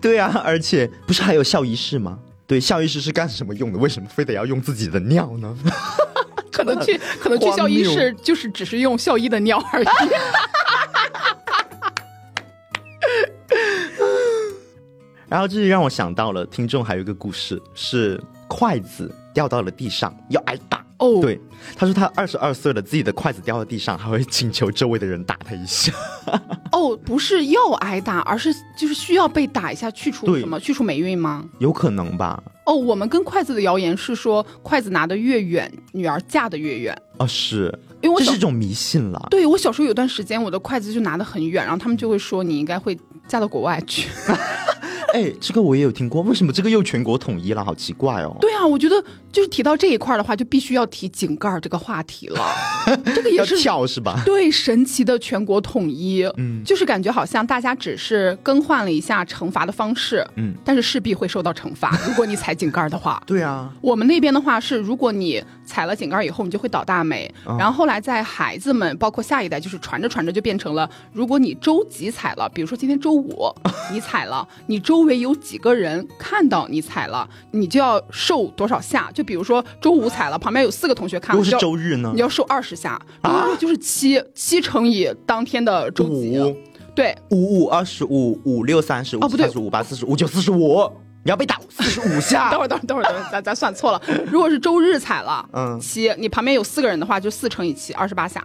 [0.00, 2.18] 对啊，而且不是还有校医室吗？
[2.46, 3.78] 对，校医室是干什么用的？
[3.78, 5.56] 为什么非得要用自己的尿呢？
[6.50, 9.86] 可能去，可能去校医室就是只是用校医的尿而已。
[15.38, 21.20] 然后这就让我想到了，听众还有一个故事，是筷子掉到了地上要挨打哦。
[21.22, 21.40] 对，
[21.76, 25.92] 他说他二十二岁了，自己的筷子掉到地上，还会请求周围的人打他一下。
[26.72, 30.58] 哦，不是要挨打，而是就是需要被打一下，去除什么？
[30.58, 31.44] 去除霉运吗？
[31.60, 32.42] 有可能吧。
[32.66, 37.00] 哦，我们跟筷子的谣言是说，筷子拿得越远，女儿嫁得越远。
[37.18, 37.72] 啊，是
[38.02, 39.28] 因为我这是一种迷信了。
[39.30, 42.98] 对我小时候有段时间，我的筷子就拿得很远，然后他们就会说你应该会
[43.28, 44.08] 嫁到国外去。
[45.14, 47.64] 哎，这个我也有听过，为什么这个又全国统一了？
[47.64, 48.36] 好奇怪哦。
[48.40, 52.40] 对啊，我觉得就是提到这一块的话，就必须要提井盖这个话题了。
[53.14, 54.22] 这个也是跳是吧？
[54.24, 61.98] 对，神奇的全国统一，嗯，就是感觉好像大家只是更换了一下惩罚的方式，嗯，但是势必会受到惩罚。
[62.06, 67.32] 如果你踩井盖的话， 对啊，我们那边的话是，如果你踩了井盖以后，你就会倒大霉。
[67.58, 73.52] 然后后来在孩子们，包括下一代，就是传着传着就变成了，如果你周几踩了，比如说今天周五
[73.92, 74.98] 你踩了，你周。
[75.08, 79.10] 围有几个人看到你踩了，你就要受多少下？
[79.14, 82.10] 就比如说周五踩了，旁边有四个同学看，如果是周日呢？
[82.14, 86.38] 你要受二十下，啊，就是七七乘以当天的周几？
[86.94, 90.90] 对，五五二十五，五六三十五，哦不对，五八四十五九四十五，
[91.28, 92.48] 你要被打四十五下。
[92.50, 94.00] 等会儿等会儿等会儿等会儿，咱咱算错了。
[94.32, 98.42] 如果是周日踩了，嗯，七，你旁边有四个人的话，就四乘以七，二十八下。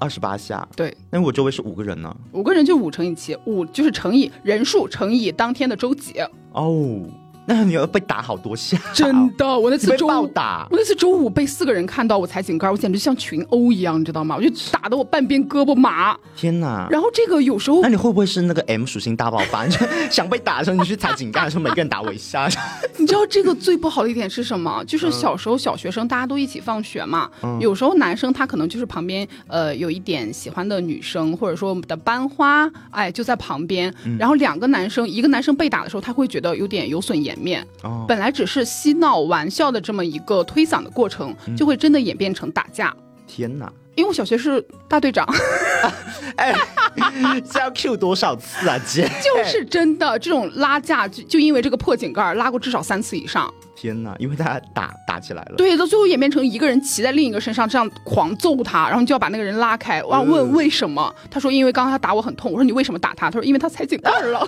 [0.00, 0.92] 二十八下，对。
[1.08, 6.14] 那我周围是五个人呢，五个人就五乘以七，五就是乘以人数乘以当天的周几。
[6.50, 7.00] 哦。
[7.46, 9.46] 那你要被打好多下，真的。
[9.58, 14.36] 我那次周五打，我那次周五被四个人看到我踩井盖，我简直像群殴一样，你知道吗？
[14.36, 16.16] 我就打得我半边胳膊麻。
[16.36, 16.88] 天哪！
[16.90, 19.66] 然后这个有时候，那你会不会是那个 M 属性大爆发？
[20.10, 22.48] 想被打的时候，你去踩井盖的时候，每个人打我一下。
[22.98, 24.82] 你知道这个最不好的一点是什么？
[24.84, 27.30] 就是小时候小学生大家都一起放学嘛，
[27.60, 37.66] 有时候男生他可能就是旁边呃有一点喜欢的女生，或者说我们的班花，哎就在旁边，然后两个男生，一个男生被打的时候，他会觉得有点有损颜面。
[37.82, 38.04] 哦。
[38.08, 42.94] 本来只是嬉闹玩笑的这么一个推搡的过程，就会真的演变成打架。
[43.26, 43.72] 天哪！
[43.96, 45.26] 因为我小学是大队长，
[46.36, 46.54] 哎，
[47.50, 49.08] 这要 Q 多少次啊，姐？
[49.24, 53.52] 就是真的，这种拉架就就因为这个破井盖拉过至少三次以上。
[53.74, 54.14] 天哪！
[54.18, 55.54] 因为大家打打起来了。
[55.56, 60.02] 对，到最后演变成一个人骑在另一个身上，这样狂揍他，然后就要把那个人拉开。
[60.04, 61.14] 我要问为什么？
[61.30, 62.52] 他说因为刚刚他打我很痛。
[62.52, 63.30] 我说你为什么打他？
[63.30, 64.46] 他说因为他踩井盖了。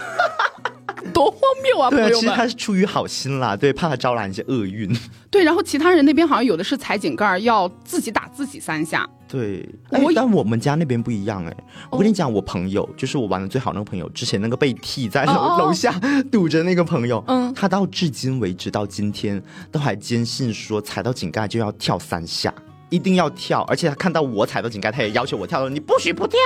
[1.14, 1.90] 多荒谬啊！
[1.90, 4.90] 对，其实他是出于好心啦，对，怕他招来一些厄运。
[5.30, 9.08] 对，然后其他人那边好像有的是踩井盖，要自己打自己三下。
[9.26, 9.68] 对，
[10.14, 11.54] 但我们家那边不一样哎。
[11.90, 15.92] 我跟你讲，我朋友就是我玩的最好那个朋友，之前那个被踢在楼楼下
[16.32, 22.52] 堵着那个朋友，嗯，他到至今为止到今天都还坚信说踩到井盖就要跳三下，
[22.88, 26.38] 一定要跳，而且他看到我踩到井盖，他也要求我跳，你不许不跳。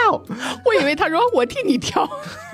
[0.64, 2.08] 我以为他说我替你跳。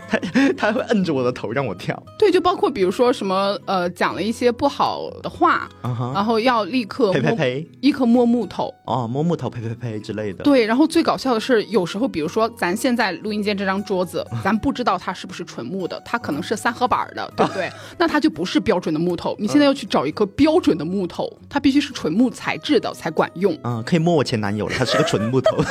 [0.08, 0.18] 他
[0.56, 5.68] 他会摁着我的头让我跳，对，就包括比如说什么呃讲了一些不好的话，
[6.14, 10.42] 然后要立刻呸呸呸，立刻摸木头哦，摸木头呸呸呸之类的。
[10.44, 17.70] 对，然后最搞笑的是，有时候比如说咱现在录音间这张桌子， 咱不知道它是不是纯木的，它可能是三合板的，对不对？
[17.98, 19.36] 那它就不是标准的木头。
[19.38, 23.56] 你现在要去找一颗标准的木头，它必须是纯木材质的才管用。
[23.64, 25.56] 嗯，可以摸我前男友了，他是个纯木头。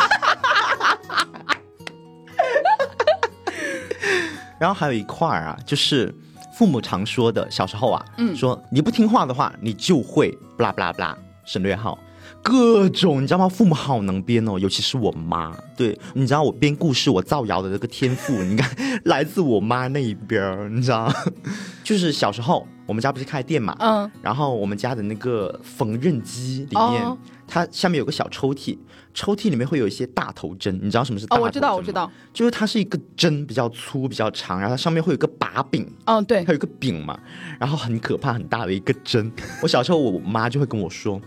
[4.59, 6.13] 然后还有一块儿啊，就是
[6.53, 11.97] 父母常说的，小时候啊，嗯，说你不听话的话，你就会不啦不啦不啦，省略号，
[12.41, 13.47] 各种你知道吗？
[13.47, 18.69] 父母好能编哦，尤其是我妈，对，你知道我编故事我造谣的这个天赋，你看
[19.05, 21.11] 来自我妈那一边儿，你知道，
[21.83, 27.17] 就是小时候我们家不是开店嘛，嗯，然后我们家的那个缝纫机里面。
[27.47, 28.77] 它下面有个小抽屉，
[29.13, 31.47] 抽屉里面会有一些大头针，你知道什么是大头针吗？
[31.47, 37.17] 我知道，我知道，就是它是一个针比较粗、比较长，然后它上面会有个把柄，嗯，对，它有个柄嘛，
[37.59, 39.31] 然后很可怕、很大的一个针。
[39.61, 41.21] 我小时候，我妈就会跟我说：“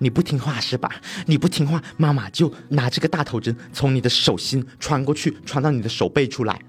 [0.00, 0.90] 你不听话是吧？
[1.26, 6.60] 你不听话，妈妈就拿这个大头针从你的手心穿过去，穿到你的手背出来。”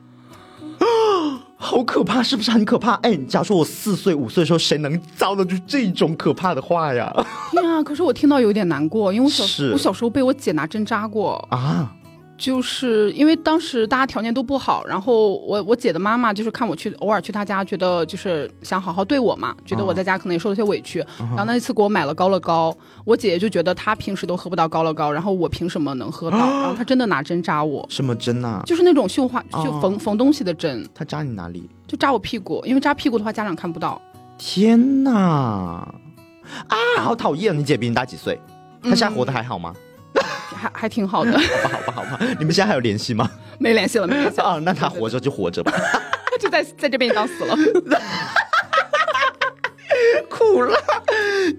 [1.62, 2.94] 好可怕，是不是很可怕？
[3.04, 7.14] 哎，假如说我四岁五岁的时候，谁能遭得住这种可怕的话呀？
[7.52, 7.84] 天啊！
[7.84, 9.44] 可是我听到有点难过，因为我小
[9.74, 11.94] 我小时候被我姐拿针扎过啊。
[12.40, 22.74] 就是因为当时大家条件都不好，然后我我姐的妈妈就是看我去偶尔去她家，觉得就是想好好对我嘛，觉得我在家可能也受了些委屈，然后那一次给我买了高乐高，
[23.04, 26.38] 我姐姐就觉得她平时都喝不到高乐高，然后我凭什么能喝到？
[26.38, 28.64] 然后她真的拿针扎我，什么针啊？
[28.66, 30.88] 就是那种绣花就缝缝东西的针。
[30.96, 31.70] 她扎你哪里？
[31.86, 34.02] 就扎我屁股，因为扎屁股的话家长看不到。
[34.38, 35.12] 天呐！
[36.70, 37.58] 啊，好讨厌！
[37.58, 38.40] 你姐比你大几岁？
[38.82, 39.74] 她现在活得还好吗？
[40.56, 41.32] 还还挺好的，
[41.64, 43.30] 好吧，好吧，好吧，你们现在还有联系吗？
[43.58, 44.60] 没联系了，没联系啊。
[44.64, 45.72] 那他活着就活着吧，
[46.40, 47.56] 就在在这边当死了，
[50.30, 50.78] 苦了。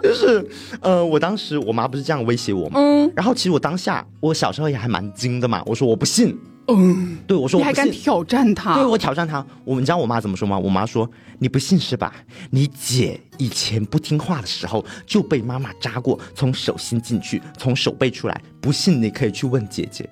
[0.03, 0.47] 就是，
[0.81, 2.79] 呃，我当时我妈不是这样威胁我吗？
[2.81, 3.11] 嗯。
[3.15, 5.63] 然后其实我当下，我小时候也还蛮精的嘛。
[5.67, 6.39] 我说我不信。
[6.77, 7.19] 嗯。
[7.27, 8.75] 对，我说你还敢挑战他？
[8.75, 9.45] 对，我挑战他。
[9.65, 10.59] 我们知道我妈怎么说吗？
[10.59, 12.15] 我妈说你不信是吧？
[12.51, 18.41] 你姐以前不听话的时候就被妈妈扎过，从手心进去，从手背出来。
[18.61, 20.09] 不信你可以去问姐姐。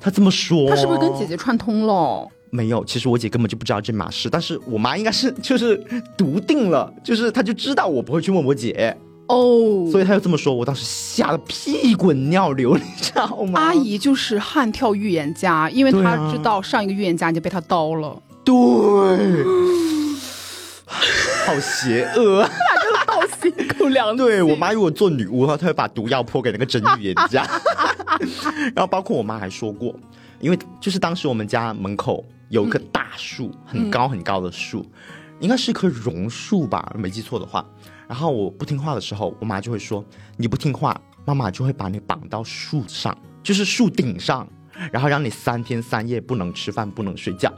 [0.00, 2.28] 她这么说，她是不是跟姐姐串通了？
[2.50, 5.76] 没有，其实我姐根本就不知道这码事，但是我妈应该是就是
[6.18, 8.94] 笃定了，就是她就知道我不会去问我姐。
[9.28, 13.60] 哦，所以他就这么说，我当时吓得屁滚尿流，你知道吗？
[13.60, 18.20] 阿姨就是悍跳预言家，因为她知道上一个预言家已经被他刀了。
[18.44, 18.54] 对，
[21.46, 22.48] 好邪恶，他
[22.82, 24.16] 真的好心口良。
[24.16, 27.48] 对我妈如果做女巫的话，她会把毒药泼给那个真预言家。
[28.74, 29.94] 然后包括我妈还说过，
[30.40, 34.84] 因为就是当时我们家门口有棵大树，很高很高的树，
[35.40, 37.64] 应该是一棵榕树吧，没记错的话。
[38.08, 40.04] 然后我不听话的时候，我妈就会说
[40.36, 44.46] ：“你不听话，妈妈就会把你绑到树上，就是树顶上，
[44.92, 47.52] 然后让你三天三夜不能吃饭，不能睡觉。”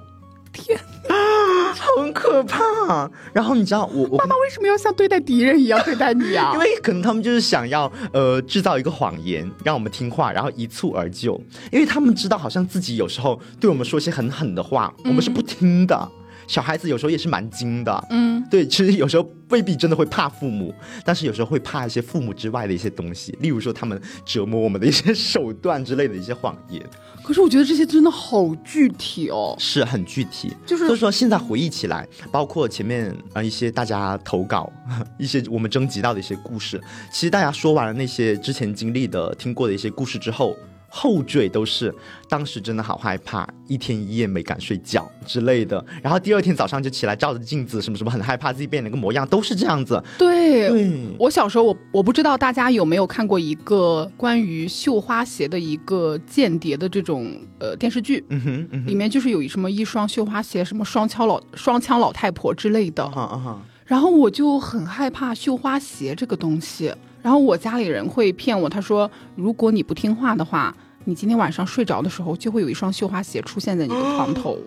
[0.52, 3.10] 天啊，很可怕！
[3.32, 6.52] 然后你知道我我妈妈为什么要像对待敌人一样对待你啊？
[6.54, 11.34] 因为可能他们就是想要呃制造一个谎言，让我们听话，然后一蹴而就。
[11.72, 16.08] 因为他们知道，好像自己有时候对我们说些很狠的话，我们是不听的。
[16.46, 26.82] 小孩子有时候也是蛮精的，嗯，对，其实有时候未必真的会怕父母，但是有时候会怕一些父母之外的一些东西，例如说他们折磨我们的一些手段之类的一些谎言。
[27.22, 34.70] 可是我觉得这些真的好具体哦，是很具体，就是所以说现在回忆起来，包括前面啊一些大家投稿，
[35.18, 36.78] 一些我们征集到的一些故事，
[37.10, 40.54] 其实大家说完了那些之前经历的、听过的一些故事之后。
[40.96, 41.92] 后缀都是
[42.28, 45.84] 当时真的好害怕，一天一夜没敢睡觉之类的。
[46.00, 50.00] 然后第二天早上就起来照着镜子，什么什么很害怕自己变了个模样，都是这样子。
[50.16, 57.28] 对，对，我小时候我我不知道大家有没有看过一个关于绣花鞋的一个间谍的这种
[57.58, 63.02] 呃电视剧，嗯哼，嗯里面就是有什么一双绣花鞋，什么双枪老双枪老太婆之类的。
[63.02, 66.94] 啊，啊哈，然后我就很害怕绣花鞋这个东西。
[67.24, 74.58] 然后我家里人会骗我，他说如果你不听话的话，你今天晚上睡着的时候就会有一双绣花鞋出现在你的床头。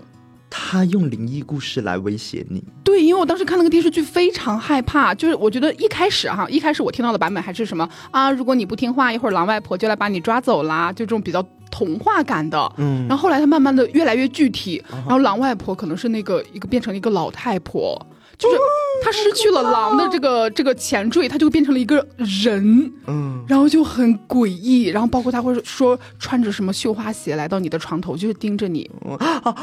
[0.50, 2.64] 他用灵异故事来威胁你。
[2.84, 12.74] 对，因为我当时看那个电视剧非常害怕，就是我觉得一开始哈，一开始我听到的版本还是什么啊，如果你不听话，一会儿狼外婆就来把你抓走啦，就这种比较童话感的。
[12.78, 18.02] 嗯，然后后来他慢慢的越来越具体，然后狼外婆可能是那个一个变成了一个老太婆，
[18.38, 18.58] 就是
[19.04, 29.56] 他失去了狼的这个这个前缀，他就变成了一个人，嗯，然后就很诡异，然后包括他会说穿着什么绣花鞋来到你的床头，就是盯着你，啊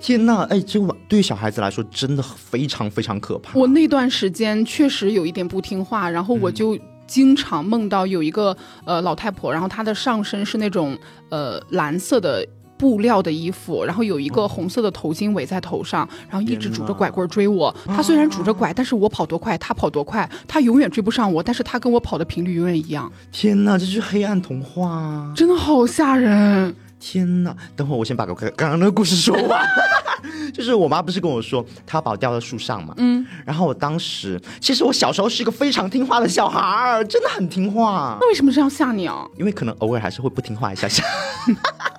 [0.00, 3.58] 天呐，哎，这个对于小孩子来说真的非常非常可怕。
[3.58, 10.96] 我那段时间确实有一点不听话，然后我就经常梦到有一个呃老太婆，然后她的上身是那种
[11.28, 12.46] 呃蓝色的。
[12.82, 17.72] 布料的衣服，然后有一个红色的头巾围在头上，然后一直拄着拐棍追我。
[17.86, 25.32] 他虽然拄着拐，但是我跑多快，他跑多快，他永远追不上我，但是他跟我跑的频率永远一样，天呐，这是黑暗童话啊！
[25.36, 26.74] 真的好吓人。
[26.98, 29.64] 天呐，等会儿我先把刚刚刚那个故事说完。
[30.52, 39.24] 就是我妈不是跟我说，她把我吊在树上嘛，嗯，然后我当时其实我小时候是一个非常听话的小孩儿，真的很听话，那为什么这样吓你啊？
[39.38, 41.04] 因为可能偶尔还是会不听话一下下。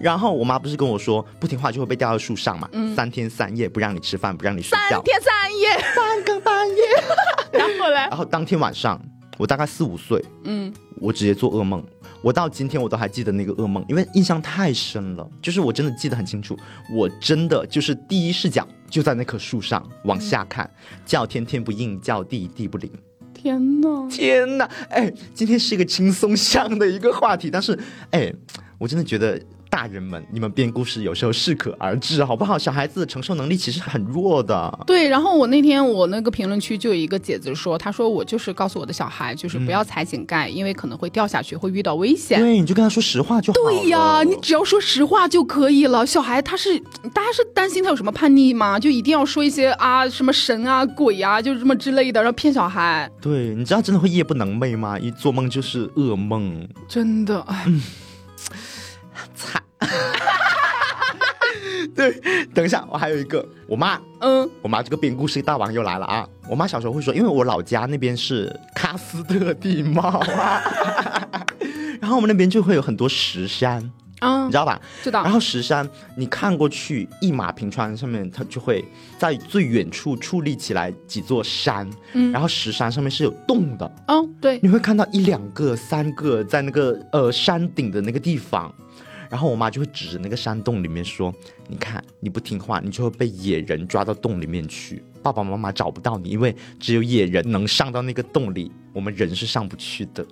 [0.00, 6.74] 然后我妈不是跟我说，不听话就会被吊到树上嘛，三天三夜不让你吃饭，不让你睡觉三，天三夜，三更半夜。
[7.52, 9.00] 然后嘞，然后当天晚上，
[9.38, 11.84] 我大概四五岁，嗯，我直接做噩梦。
[12.22, 16.58] 我到今天我都还记得那个噩梦，因为印象太深了，就是我真的记得很清楚。
[16.92, 20.68] 我真的就是第一视角就在那棵树上往下看，
[21.04, 22.90] 叫天天不应，叫地地不灵。
[23.32, 24.08] 天哪！
[24.10, 27.78] 天哪，哎，今天是一个轻松向的一个话题，但是，
[28.10, 28.32] 哎，
[28.78, 32.58] 我真的觉得大人们，你们编故事有时候适可而止，好不好？
[32.58, 34.78] 小孩子的承受能力其实很弱的。
[34.86, 42.40] 对，然后我那天我那个评论区就有一个姐姐说，她说我就是告诉我的小孩，就是不要踩井盖，因为可能会掉下去，会遇到危险。
[42.40, 43.80] 对，你就跟他说实话就好了。
[43.80, 46.06] 对呀，你只要说实话就可以了。
[46.06, 46.78] 小孩他是，
[47.12, 48.78] 大家是担心他有什么叛逆吗？
[48.78, 53.10] 就一定要说一些啊什么神啊鬼啊，就是这么之类的，然后骗小孩。
[53.20, 54.98] 对，你知道真的会夜不能寐吗？
[54.98, 57.66] 一做梦就是噩梦，真的，哎，
[59.36, 59.62] 惨。
[61.94, 62.12] 对，
[62.52, 66.26] 等一下，我还有一个，我妈，嗯，我妈这个编故事大王又来了啊！
[66.48, 70.62] 我妈小时候会说，因为我老家那边是喀斯特地貌啊，
[72.00, 74.80] 然后我们那边就会有很多石山，啊你知，道吧？
[75.02, 75.32] 知道然。
[75.32, 78.84] 后石山，你看过去一马平川上面，它就会
[79.18, 88.72] 在最远处矗立起来几座山，嗯然后石山上面是有洞的，哦，对，你会看到一两个、三个在那个呃山顶的那个地方，
[89.30, 91.34] 然后我妈就会指着那个山洞里面说
[91.68, 100.26] ：“你看，你不听话，你就会被野人抓到洞里面去，爸爸妈妈找不到你，因为只有野人能上到那个洞里，我们人是上不去的。”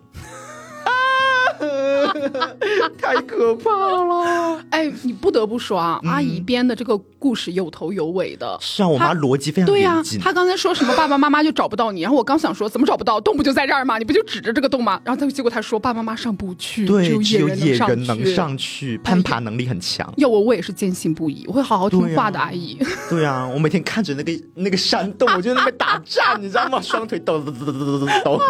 [3.01, 4.65] 太可怕了！
[4.71, 8.57] 哎，你不得不说啊，嗯阿姨编的这个故事有头有尾的。
[8.61, 10.21] 是啊，我妈逻辑非常对呀、严谨。
[10.21, 13.99] 她刚才说什么爸爸妈妈就找不到你，然后我刚想说怎么找不到，洞不就在这儿吗？
[13.99, 15.01] 你不就指着这个洞吗？
[15.05, 18.25] 然后他结果她说爸爸妈妈上不去，对，只只有有野野人能。
[18.35, 20.13] 上去，攀爬能力很强。
[20.17, 22.79] 要我我也是坚信不疑，我会好好听话的，阿姨。
[23.09, 26.81] 对啊，我每天看着那个那个山洞，我就在那边打战，你知道吗？
[26.81, 28.41] 双腿抖抖抖抖抖抖抖。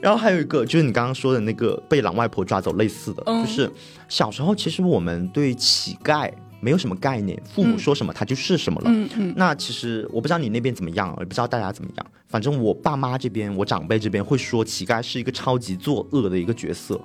[0.00, 3.70] 然后还有一个就是你刚刚说的那个被狼外婆抓走类似的，嗯就是
[4.08, 6.30] 小时候其实我们对乞丐
[6.60, 8.90] 没有什么概念，父母说什么他就是什么了。
[8.90, 12.06] 嗯嗯那其实我不知道你那边怎么样，也不知道大家怎么样。
[12.28, 17.00] 反正我爸妈这边，我长辈这边会说乞丐是一个超级作恶的一个角色。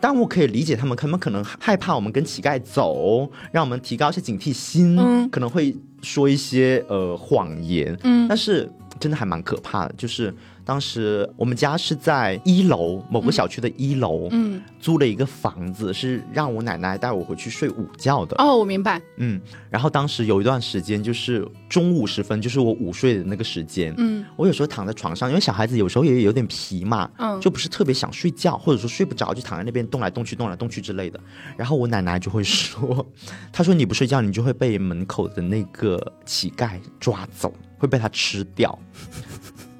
[0.00, 7.96] 但我可以理解他们，他们可能害怕我们跟乞丐走，让我们提高一些警惕心，嗯可能会说一些呃谎言。
[8.04, 10.32] 嗯但是真的还蛮可怕的，就是
[10.64, 18.36] 当时我们家是在一楼某个小区的一楼，嗯，租了一个房子，是让我奶奶带我回去睡午觉的。
[18.38, 19.00] 哦，我明白。
[19.16, 23.92] 嗯，然后当时有一段时间，就是中午时分，就是我午睡的那个时间。
[23.98, 31.18] 嗯我有时候躺在床上，因为小孩子有时候也有点皮嘛，嗯就不是特别想睡觉，或者说睡不着，就躺在那边动来动去、动来动去之类的。
[31.56, 33.04] 然后我奶奶就会说，
[33.52, 38.78] 她说你不睡觉，你就会被门口的那个乞丐抓走，会被他吃掉。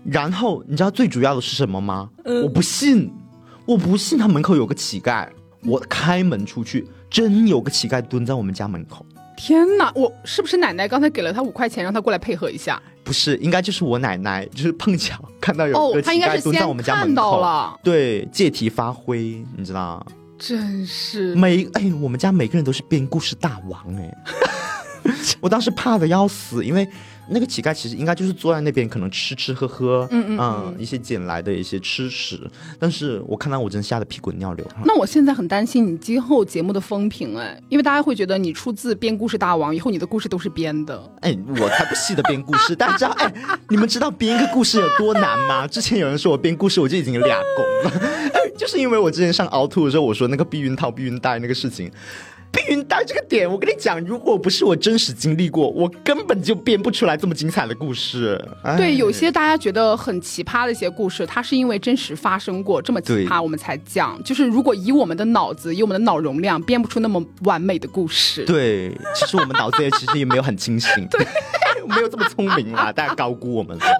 [0.04, 2.10] 然后你知道最主要的是什么吗？
[2.24, 3.12] 嗯我不信，
[3.66, 5.28] 我不信他门口有个乞丐，
[5.64, 9.04] 我开门出去，真有个乞丐蹲在我们家门口。
[9.36, 12.80] 天哪，我是不是奶奶刚才给了他五块钱，让他过来配合一下？
[13.02, 20.04] 不是，应该就是我奶奶，就是碰巧看到有哦个，乞丐蹲在我们家门口，到了，对，借题发挥，你知道。
[20.38, 21.34] 真是。
[21.34, 24.14] 每哎，我们家每个人都是编故事大王哎，
[25.40, 26.86] 我当时怕的要死，因为
[27.32, 32.38] 那个乞丐其实应该就是坐在那边，可能吃吃喝喝，嗯嗯嗯一些捡来的一些吃食，
[32.78, 34.66] 但是我看到我真吓得屁滚尿流。
[34.84, 41.02] 那我现在很担心你今后节目的风评哎，因为大家会觉得你出自编故事大王，以后你的故事都是编的。
[41.20, 43.32] 哎，我才不细的编故事， 大家知道哎，
[43.70, 45.66] 你们知道编一个故事有多难吗？
[45.66, 48.00] 之前有人说我编故事，我就已经俩工了，
[48.34, 51.90] 哎， 就是因为我之前上凹凸的时候，我说那个避孕套、避孕带那个事情。
[52.52, 58.38] 避孕带这个点，我跟你讲，如果不是我真实经历过，我根本就编不出来这么精彩的故事。
[58.62, 64.22] 哎对，有些大家觉得很奇葩的一些故事，它是因为真实发生过这么奇葩，我们才讲。
[64.22, 68.44] 就是如果以我们的脑子，以我们的脑容量，编不出那么完美的故事。
[68.44, 71.26] 对，其实我们脑子也其实也没有很清醒，对，
[71.88, 73.84] 没有这么聪明啦，大家高估我们了。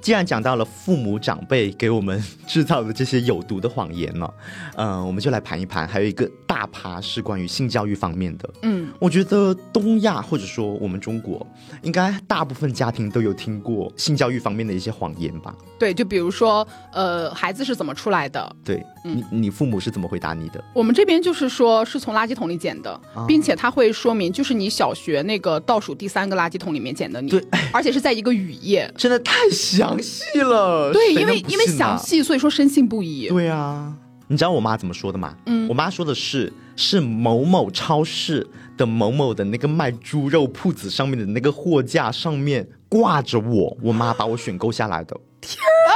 [0.00, 4.28] 既然讲到了父母长辈给我们制造的这些有毒的谎言呢、
[4.76, 8.48] 嗯、我们就来盘一盘，还有一个大趴是关于性教育方面的。
[8.62, 11.46] 嗯，我觉得东亚或者说我们中国，
[11.82, 15.54] 应该大部分家庭都有听过性教育方面的一些谎言吧？
[15.78, 18.56] 对，就比如说，呃，孩子是怎么出来的？
[18.64, 20.62] 对，你你父母是怎么回答你的？
[20.74, 28.90] 我们这边就是说是从垃圾桶里捡的，啊并且他会说明就是你小学那个倒数第三个垃圾桶里面捡的你，对，而且是在一个雨夜。
[28.96, 33.28] 真的太详细了，对，因为因为详细，所以说深信不疑。
[33.28, 33.92] 对啊，
[34.28, 35.34] 你知道我妈怎么说的吗？
[35.46, 38.46] 嗯我妈说的是是某某超市
[38.76, 45.16] 的某某的那个卖猪肉铺子上面的那个货架上面挂着我，我妈把我选购下来的。
[45.40, 45.92] 天啊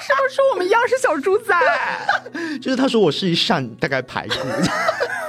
[0.00, 1.54] 是不是说我们一样是小猪仔？
[2.60, 4.34] 就是她说我是一扇大概排骨。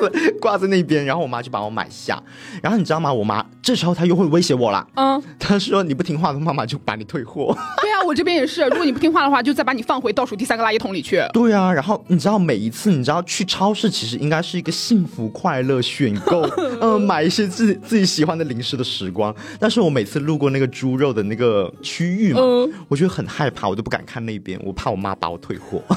[0.41, 2.21] 挂在那边，然后我妈就把我买下，
[2.61, 3.13] 然后你知道吗？
[3.13, 7.55] 我妈这时候她又会威胁我啦，嗯，她说你不听话的，妈妈就把你退货。
[8.06, 11.22] 我这边也是， 如果你不听话的话，就再把你放回倒数第三个垃圾桶里去。
[11.34, 16.41] 对啊，然后你知道每一次你知道去超市其实应该是一个幸福快乐选购，
[16.82, 19.34] 嗯、 买一些自己自己喜欢的零食的时光。
[19.60, 25.82] 但是我每次路过那个猪肉的那个区域嘛，嗯我就很害怕，我都不敢看那边，我怕我妈把我退货。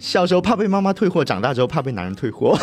[0.00, 2.56] 小时候怕被妈妈退货，长大之后怕被男人退货。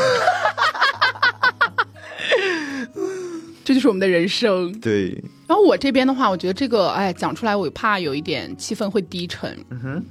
[3.67, 4.71] 这就是我们的人生。
[4.79, 5.09] 对，
[5.45, 9.57] 然后我这边的话，我觉得这个，哎，讲出来我怕有一点气氛会低沉。
[9.71, 10.05] 嗯哼。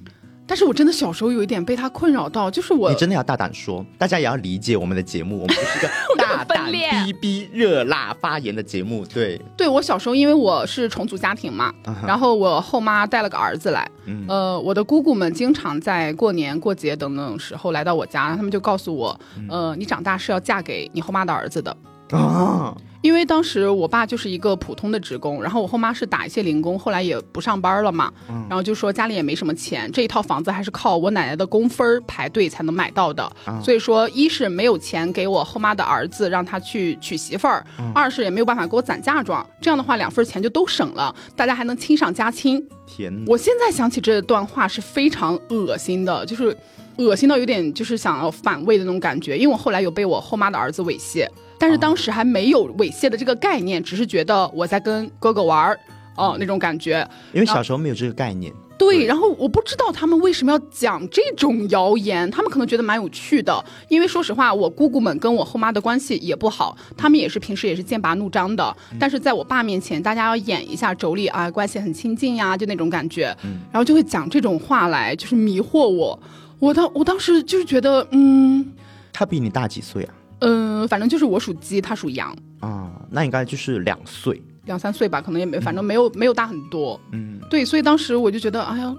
[0.48, 5.88] 但是我真的小时候有一点被他困扰到，就是我你真的要大胆说，大家也要理解我们的节目，我们不是一个
[6.22, 9.06] 大胆逼逼热辣发言的节目。
[9.06, 11.72] 对，对我小时候，因为我是重组家庭嘛，
[12.06, 13.90] 然后我后妈带了个儿子来，
[14.28, 21.74] 呃，我的姑姑们经常在过年过节等等时候来到我家，他们就告诉我，呃，你长大是要嫁给你后妈的儿子的。
[22.10, 28.12] 啊，因为当时我爸就是一个普通的职工，然后我后妈是打一些零工，后来也不上班了嘛，
[28.48, 33.30] 然后就说家里也没什么钱，这一套房子还是靠我奶奶的工分儿排队才能买到的，
[33.62, 42.64] 所以说一是没有钱给我后妈的儿子让他去娶媳妇儿，二是也没有办法给我攒嫁妆，这样的话两份钱就都省了，大家还能亲上加亲。
[42.86, 43.24] 天哪！
[43.26, 46.56] 我现在想起这段话是非常恶心的，就是
[46.98, 49.36] 恶心到有点就是想要反胃的那种感觉。
[49.36, 51.28] 因为我后来有被我后妈的儿子猥亵，
[51.58, 55.78] 但是当时还没有猥亵的这个概念，只是觉得我在跟哥哥玩儿，
[56.16, 57.08] 哦、那种感觉。
[57.32, 58.52] 因为小时候没有这个概念。
[58.78, 63.64] 对，对然后我不知道他们为什么要讲这种谣言，他们可能觉得蛮有趣的。
[63.88, 68.76] 因为说实话，我姑姑们跟我后妈的关系也不好，他们也是平时也是剑拔弩张的。
[69.00, 73.34] 但是在我爸面前，大家要演一下妯娌啊，关系很亲近呀，就那种感觉。
[73.72, 76.18] 然后就会讲这种话来，就是迷惑我。
[76.58, 78.72] 我当我当时就是觉得，嗯
[79.10, 80.12] 他比你大几岁啊？
[80.40, 84.40] 嗯、呃反正就是我属鸡，他属羊，啊，那应该就是两岁。
[84.64, 87.00] 两三岁吧，可能也没，反正没有没有大很多。
[87.12, 88.94] 嗯，对，所以当时我就觉得，哎呀，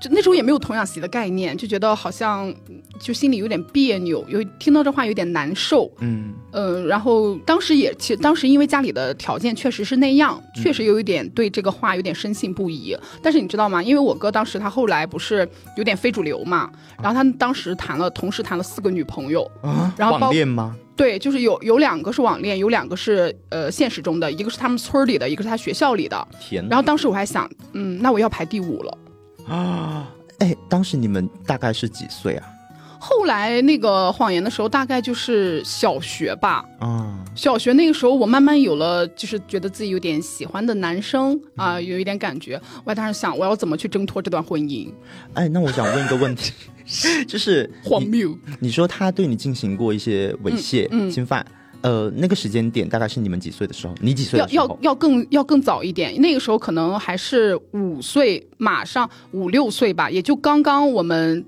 [0.00, 5.90] 就那时候也没有童养媳的概念，就觉得好像嗯就心里有点别扭，有听到这话有点难受。
[6.00, 12.96] 嗯，嗯，然后当时也，其实当时因为家里的条件确实是那样，嗯确实有一点对这个话有点深信不疑。
[13.22, 13.82] 但是你知道吗？
[13.82, 16.70] 因为我哥当时他后来不是有点非主流嘛，
[17.02, 20.76] 然后他当时谈了，同时谈了四个女朋友，啊，然后包网恋吗？
[20.96, 26.28] 对，就是有有两个是网恋，有两个是呃现实中的，一个是他们村里的，一个是他学校里的。
[26.68, 28.98] 然后当时我还想，嗯，那我要排第五了。
[29.48, 32.46] 啊， 哎，当时你们大概是几岁啊？
[33.00, 36.64] 后来那个谎言的时候，大概就是小学吧。
[36.80, 42.60] 啊，小学那个时候，我慢慢有了，就是觉得自己有点喜欢的男生啊、有一点感觉。
[42.84, 44.92] 我还当时想，我要怎么去挣脱这段婚姻？
[45.34, 46.52] 哎，那我想问一个问题，
[47.28, 48.36] 就是荒谬。
[48.58, 51.46] 你说他对你进行过一些猥亵、嗯嗯侵犯，
[51.82, 53.94] 呃，那个时间点大概是你们几岁的时候？
[54.00, 54.66] 你几岁要的时候？
[54.82, 61.44] 要要更要更早一点，那个时候可能还是五岁，马上五六岁吧，也就刚刚我们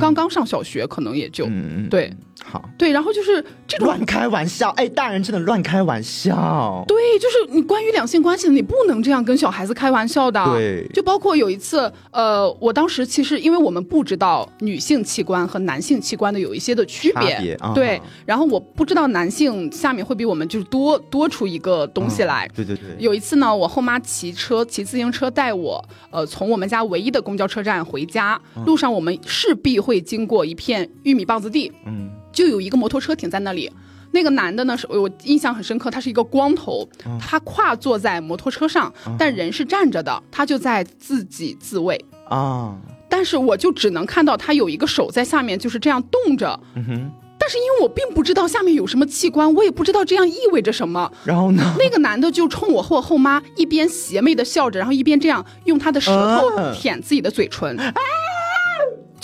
[0.00, 2.12] 刚刚上小学，可能也就、嗯嗯，对
[2.42, 6.84] 好，对，然后就是这种乱开玩笑，哎，大人真的乱开玩笑。
[6.86, 10.44] 对，就是你关于两性关系的，你不能这样跟小孩子开玩笑的。
[10.46, 10.86] 对。
[10.92, 17.72] 就包括有一次，呃，我当时其实因为我们不知道女性器官和男性器官的有一些的区别，别啊。
[17.74, 22.48] 对，然后我不知道男性下面会比我们就是多多出一个东西来。
[22.54, 33.72] 对对对，有一次呢，我后妈骑车骑自行车带我，呃，从我们家唯一的公交车站回家，路上我们势必会经过一片玉米棒子地，嗯，就有一个摩托车停在那里。
[34.10, 41.98] 那个男的呢，是我印象很深刻，他是一个光头，他跨坐在摩托车上，但人是站着的，他就在自己自慰。
[42.28, 42.76] 啊，
[43.08, 51.10] 但是我就只能看到他有一个手在下面就是这样动着，嗯哼，但是因为我并不知道下面有什么器官，我也不知道这样意味着什么。
[51.24, 51.74] 然后呢？
[51.76, 57.76] 那个男的就冲我和我后妈一边邪魅的笑着，然后一边这样用他的舌头啊舔自己的嘴唇，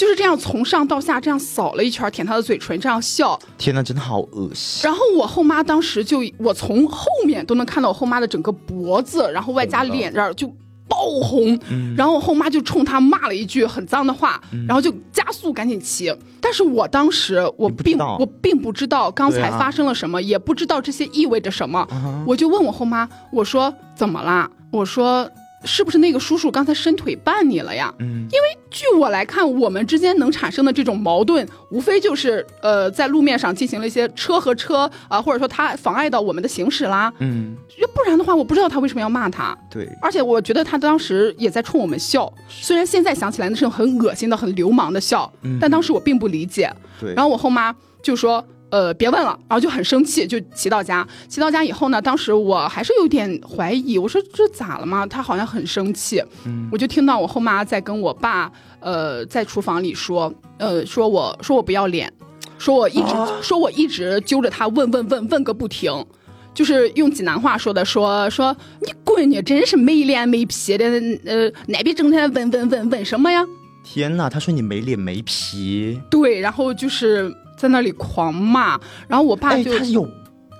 [0.01, 3.39] 就是这样从上到下这样扫了一圈，舔他的嘴唇，这样笑。
[3.59, 4.89] 天哪，真的好恶心。
[4.89, 10.49] 然后我后妈当时就，我从后面都能看到我后妈的整个脖子，然后外加脸这儿就
[10.89, 11.59] 爆红，
[11.99, 16.11] 然后我后妈就冲他骂了一句很脏的话，然后就加速赶紧骑。
[16.41, 21.87] 但是我当时我并我并不知道刚才发生了什么，也不知道这些意味着什么，
[22.27, 24.51] 我就问我后妈，我说怎么啦？
[24.73, 25.31] 我说。
[25.65, 27.95] 是不是那个叔叔刚才伸腿绊你了呀？
[27.99, 37.13] 嗯因为据我来看，我们之间能产生的这种矛盾，无非就是呃，在路面上进行了一些车和车啊、或者说他妨碍到我们的行驶啦。
[37.19, 39.57] 嗯，要不然的话，我不知道他为什么要骂他。
[39.71, 45.31] 对，而且我觉得他当时也在冲我们笑，虽然现在想起来那是种很恶心的、很流氓的笑，
[45.61, 46.73] 但当时我并不理解。
[47.01, 48.45] 对然后我后妈就说。
[48.71, 51.07] 呃，别问了，然后就很生气，就骑到家。
[51.29, 55.07] 骑到家以后呢，当时我还是有点怀疑，我说这咋了嘛？
[55.07, 56.23] 他好像很生气。
[56.71, 58.51] 我就听到我后妈在跟我爸，
[58.81, 62.13] 呃，在厨房里说，呃，说我说我不要脸，
[62.59, 63.09] 说我一直、
[63.43, 66.05] 说我一直揪着他问问问问个不停。
[66.53, 70.85] 就是用济南话说的，说说你闺女真是没脸没皮的，
[71.25, 73.47] 呃，那边整天问问问问什么呀？
[73.85, 80.09] 天哪，他说你没脸没皮，对，然后就是在那里狂骂，然后我爸哎，就、他有。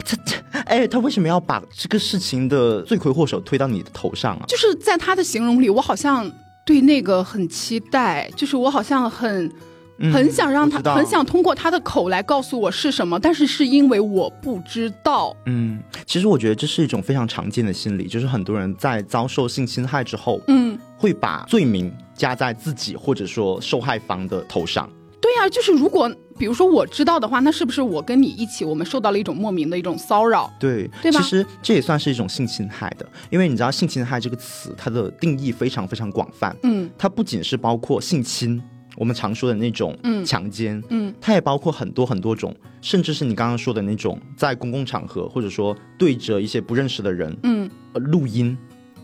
[0.05, 0.37] 这这，
[0.67, 4.45] 哎，他为什么要把这个事情的罪魁祸首推到你的头上啊？
[4.47, 6.31] 就是在他的形容里，我好像
[6.65, 9.47] 对那个很期待，就是我好像很。
[10.03, 15.37] 嗯很想让他很想通过他的口来告诉我是什么，但是是因为我不知道。
[15.45, 24.89] 嗯，其实我觉得这是一种非常常见的心理，就是很多人在遭受性侵害之后，嗯，会把罪名加在自己或者说受害方的头上。
[25.21, 26.11] 对呀、就是如果
[26.41, 30.51] 比如说我知道的话，那是不是我跟你一起，我们受到了一种莫名的一种骚扰？
[30.59, 36.89] 对，对吧其实这也算是一种性侵害的，因为你知道性侵害这个词，它的定义非常非常广泛，嗯。
[36.97, 38.61] 它不仅是包括性侵。
[38.97, 40.25] 我们常说的那种嗯。
[40.25, 41.15] 强奸，嗯。
[41.21, 47.71] 它也包括很多很多种，甚至是你刚刚说的那种在公共场合或者说对着一些不认识的人，嗯。
[47.93, 48.57] 呃，录音，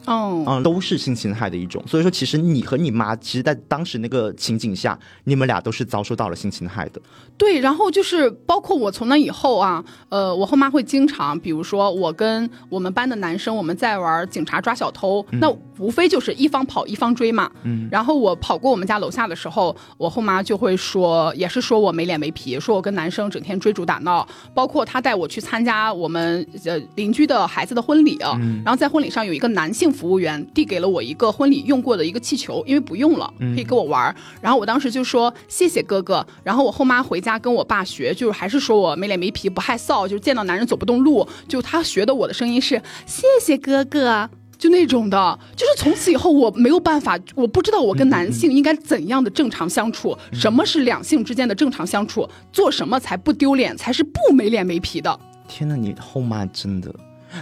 [0.07, 1.83] 哦嗯、都是性侵害的一种。
[1.87, 7.01] 所以说，其实你和你妈，其实，在当时那个情景下，你们俩都是遭受到了性侵害的。
[7.37, 17.51] 对，然后就是包括我从那以后啊，呃，我后妈会经常，比如说我跟我们班的男生我们在玩警察抓小偷，那无非就是一方跑一方追嘛。
[17.65, 28.17] 嗯，然后我跑过我们家楼下的时候，我后妈就会说，也是说我没脸没皮，说我跟男生整天追逐打闹，包括她带我去参加我们呃邻居的孩子的婚礼，
[28.65, 34.15] 然后在婚礼上有一个男性服务员递给了我一个婚礼用过的一个气球，因为不用了，可以给我玩儿。
[34.41, 36.25] 然后我当时就说谢谢哥哥。
[36.45, 44.29] 然后我后妈回家跟我爸学，就是还是说我没脸没皮不害臊，就是见到男人走不动路，就他学的我的声音是谢谢哥哥。
[44.59, 55.21] 就那种的，就是从此以后我没有办法，我不知道我跟男性应该怎样的正常相处，什么是两性之间的正常相处，做什么才不丢脸，才是不没脸没皮的。
[55.47, 56.93] 天呐，你后妈真的，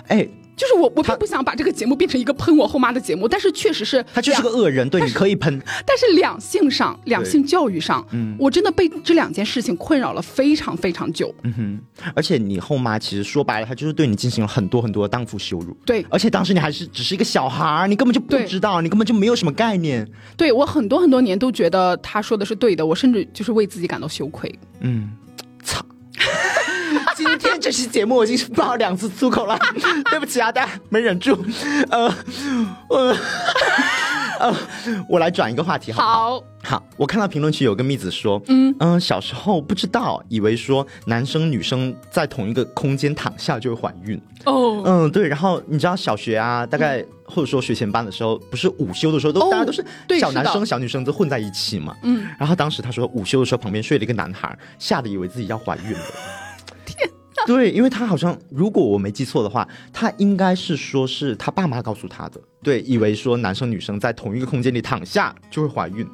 [0.09, 0.27] 哎，
[0.57, 5.61] 就是我我并不想把这个节目变成一个喷我后妈的节目，但是确实是他就是个恶人，对，你可以喷。
[5.85, 11.35] 但是两性上，两性教育上，嗯，我真的被这两件事情困扰了非常非常久。
[11.43, 11.81] 嗯哼，
[12.15, 15.77] 而且你后妈其实说白了，她就是对你进行了很多很多的荡妇羞辱。
[15.85, 20.09] 对，而且当时你还是只是一个小孩儿，你根本就不知道，你根本就没有什么概念。
[20.37, 24.53] 对我很多很多年都觉得她说的是对的，我甚至就是为自己感到羞愧。
[24.81, 25.24] 嗯，操。
[27.45, 29.59] 今天这期节目我已经是爆了两次粗口了，
[30.11, 31.39] 对不起啊，大家没忍住。
[31.91, 32.11] 呃，
[32.89, 33.17] 呃，
[34.41, 34.57] 呃，
[35.07, 36.83] 我来转一个话题，好，好。
[36.97, 44.19] 我看到评论区有个蜜子说，嗯嗯，小时候不知道，以为说男生女生在同一个空间躺下就会怀孕。
[44.47, 45.29] 哦，嗯，对。
[45.29, 49.85] 然后你知道小学啊，大概或者说学前班的时候，不是午休的时候，都大家都是
[50.19, 51.95] 小男生小女生都混在一起嘛。
[52.05, 52.27] 嗯。
[52.39, 56.01] 然后当时他说午休的时候旁边睡了一个男孩，吓得以为自己要怀孕了。
[57.47, 66.07] 对，因为他好像，如果我没记错的话，他应该是说是他爸妈告诉他的，对，以为说男生女生在同一个空间里躺下就会怀孕。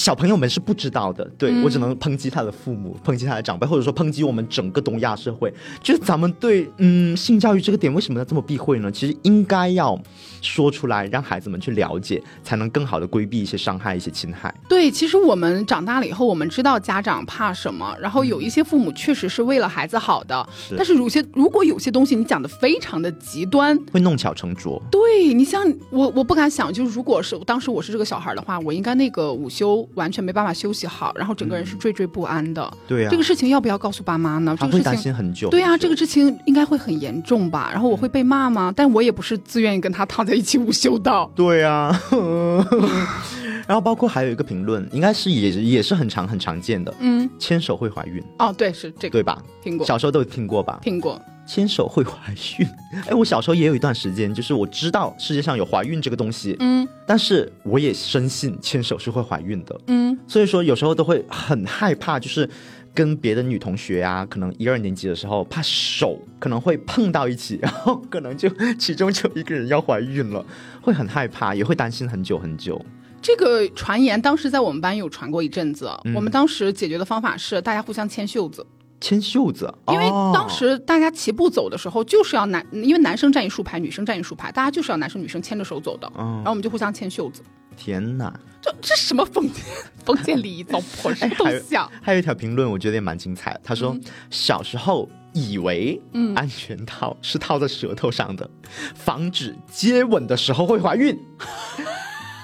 [0.00, 5.52] 小朋友们是不知道的，对我只能抨击他的父母，抨击他的长辈，或者说抨击我们整个东亚社会。
[5.82, 8.90] 就是咱们对嗯性教育这个点为什么要这么避讳呢？
[8.90, 10.00] 其实应该要
[10.40, 14.54] 说出来，让孩子们去了解，才能更好的规避一些伤害、一些侵害。
[14.70, 20.48] 对，其实我们长大了以后，我们知道家长怕什么，然后有一些父母确实是为了孩子好的，
[20.78, 24.82] 但是有些如果有些东西你讲的非常的极端，会弄巧成拙。
[24.90, 29.86] 对你像我，我不敢想，就是如果是当时我是这个小孩的话，我应该那个午休。
[29.94, 32.72] 完全没办法休息好，然后整个人是惴惴不安的。
[32.86, 34.56] 对呀，这个事情要不要告诉爸妈呢？
[34.58, 35.48] 他会担心很久。
[35.50, 37.68] 对呀，这个事情应该会很严重吧？
[37.72, 38.72] 然后我会被骂吗？
[38.74, 41.30] 但我也不是自愿意跟他躺在一起午休的。
[41.34, 41.90] 对呀，
[43.66, 46.92] 然后包括还有一个评论，应该是也也是很常很常见的。
[47.00, 48.22] 嗯，牵手会怀孕。
[48.38, 49.42] 哦，对，是这个，对吧？
[49.62, 50.78] 听过，小时候都听过吧？
[50.82, 51.20] 听过。
[51.50, 52.68] 牵手会怀孕？
[53.08, 62.48] 哎，我小时候也有一段时间，就是我知道世界上有怀孕这个东西，嗯，但是我也深信牵手是会怀孕的，嗯，所以说有时候都会很害怕，就是
[62.94, 68.48] 跟别的女同学啊，可能一二年级的时候，怕手可能会碰到一起， 然后可能就
[68.78, 70.46] 其中就一个人要怀孕了，
[70.80, 72.80] 会很害怕，也会担心很久很久。
[73.20, 78.64] 这个传言当时在我们班有传过一阵子，我们当时解决的方法是大家互相牵袖子。
[79.00, 86.10] 牵袖子，因为当时大家齐步走的时候，就是要男，因为男生站一竖排，女生站一竖排，大家就是要男生女生牵着手走的。
[86.16, 87.42] 然后我们就互相牵袖子。
[87.76, 88.30] 天哪，
[88.60, 89.64] 这这什么封建
[90.04, 91.14] 封建礼仪糟粕？
[91.14, 91.90] 什么都像。
[92.02, 93.58] 还有一条评论，我觉得也蛮精彩。
[93.64, 93.96] 他说
[94.28, 95.98] 小时候以为
[96.34, 98.50] 安全套是套在舌头上的，
[98.94, 101.18] 防止接吻的时候会怀孕。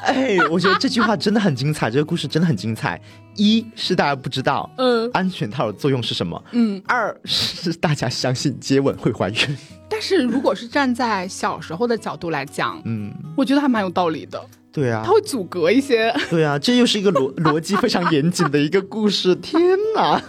[0.06, 3.00] 哎，我觉得这句话真的很精彩，这个故事真的很精彩。
[3.34, 6.42] 一是大家不知道，嗯，安全套的作用是什么？
[6.52, 9.36] 嗯，二是大家相信接吻会怀孕。
[9.88, 14.42] 但是如果是站在小时候的角度来讲，嗯，我觉得还蛮有道理的。
[14.72, 16.14] 对啊，它会阻隔一些。
[16.30, 19.34] 对啊，这又是一个逻 逻辑非常严谨的一个故事。
[19.42, 19.60] 天
[19.94, 20.22] 哪！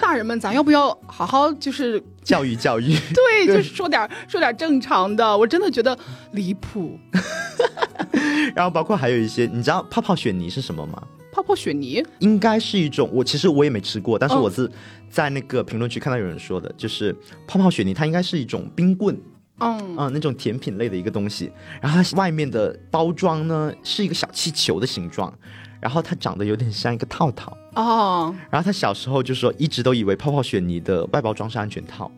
[0.00, 2.96] 大人们，咱要不要好好就是教育教育？
[3.14, 5.36] 对，就是说点说点正常的。
[5.36, 5.96] 我真的觉得
[6.32, 6.98] 离谱。
[8.54, 11.02] 然后包括还有一些，你知道泡泡雪泥是什么吗？
[11.32, 14.68] 泡泡雪泥应该是一种，我其实我也没吃过，但是我是
[15.08, 17.14] 在那个评论区看到有人说的，就是
[17.46, 19.16] 泡泡雪泥它应该是一种冰棍，
[19.60, 21.52] 嗯嗯，那种甜品类的一个东西。
[21.80, 25.32] 然后它外面的包装呢是一个小气球的形状，
[25.80, 28.34] 然后它长得有点像一个套套哦。
[28.50, 32.10] 然后他小时候就说一直都以为泡泡雪泥的外包装是安全套。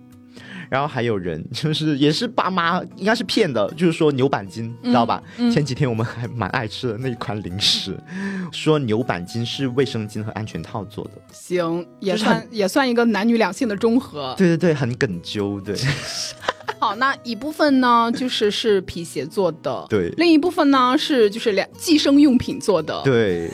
[0.72, 5.22] 然后还有人 就是也是爸妈应该是骗的，就是说牛板筋，知道吧？
[5.52, 7.94] 前几天我们还蛮爱吃的那一款零食，
[8.50, 11.10] 说牛板筋是卫生巾和安全套做的。
[11.30, 14.34] 行，也算也算一个男女两性的中和。
[14.38, 15.76] 对对对，很梗揪，对。
[16.82, 23.48] 好，那一部分呢，就是是皮鞋做的，对；另一部分呢，是就是两计生用品做的，对。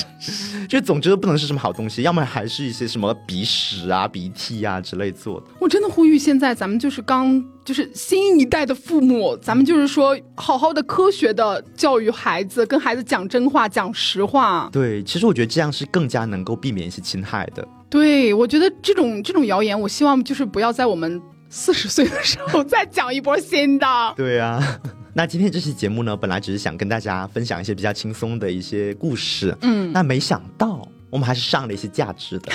[0.68, 5.46] 就总觉得不能是什么好东西，要么还是一些什么鼻屎啊、鼻涕啊之类做的。
[5.58, 14.68] 我真的呼吁现在咱们就是刚就是新一代的父母，咱们就是说好好的科学的教育孩子，跟孩子讲真话、讲实话。
[14.70, 17.66] 对，其实我觉得这样是更加能够避免一些侵害的。
[17.88, 21.22] 对，我觉得这种这种谣言，我希望就是不要在我们。
[21.48, 23.86] 四十岁的时候再讲一波新的。
[24.16, 24.60] 对呀，
[25.14, 32.52] 那今天这期节目呢，本来只是想跟大家分享一些比较轻松的一些故事，嗯，那没想到我们还是上了一些价值的。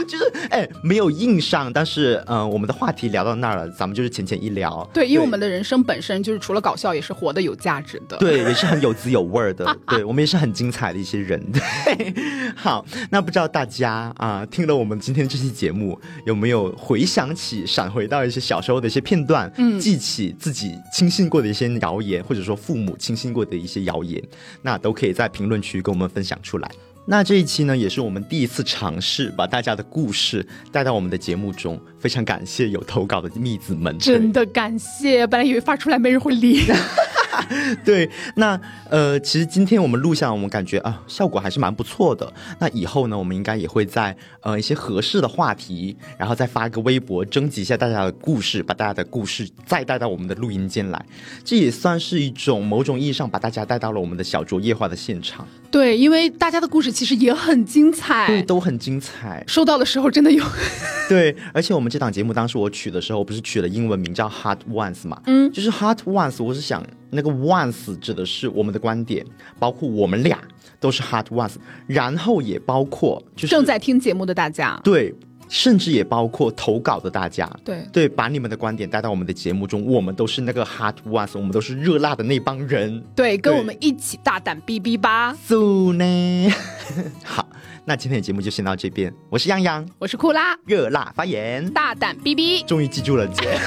[0.06, 4.88] 就是，哎，没有硬上，但是嗯，我们的话题聊到那儿了，咱们就是浅浅一聊。
[4.92, 8.16] 对，因为我们的人生本身就是除了搞笑，也是活得有价值的。
[8.18, 9.76] 对，也是很有滋有味的。
[9.88, 11.40] 对，我们也是很精彩的一些人。
[11.52, 12.14] 对，
[12.56, 24.22] 好，那不知道大家啊，听了我们今天这期节目，有没有回想起、闪回到一些小时候的一些片段，嗯，记起自己轻信过的一些谣言，或者说父母轻信过的一些谣言，
[24.62, 26.70] 那都可以在评论区跟我们分享出来。
[27.06, 35.26] 那这一期呢，也是我们第一次尝试把大家的故事带到我们的节目中，非常感谢有投稿的蜜子们，真的感谢。
[35.26, 36.62] 本来以为发出来没人会理。
[37.84, 38.60] 对，那
[38.90, 42.32] 呃，其实今天我们录下，我们感觉啊，效果还是蛮不错的。
[42.58, 51.04] 那以后呢，我们应该也会在呃一些合适的话题，然后再发一个微博，征集一下大家的故事，把大家的故事再带到我们的录音间来。
[51.44, 55.46] 这也算是一种某种意义上把大家带到了我们的小卓夜话的现场。
[55.70, 59.42] 对，因为大家的故事其实也很精彩，对，都很精彩。
[59.48, 60.44] 收到的时候真的有，
[61.08, 65.20] 对，而且我们这档节目当时我取的时候，不是取了英文名叫 Hard Ones 嘛？
[65.26, 66.84] 嗯，就是 Hard Ones，我是想
[67.14, 69.24] 那个 Ones 指的是我们的观点，
[69.58, 70.38] 包括我们俩
[70.80, 71.54] 都是 Hot Ones，
[71.86, 75.14] 然后也包括就是正在听节目的大家，对。
[75.46, 86.50] 甚至也包括投稿的大家，对对，把你们的观点带到我们的节目中，我们都是那个 hot ones，我们都是热辣的那帮人，对，跟我们一起大胆哔哔吧，so 呢，
[87.22, 87.46] 好，
[87.84, 93.58] 那今天的节目就先到这边，我是杨洋，我是库拉，热辣发言，大胆哔哔，终于记住了，姐，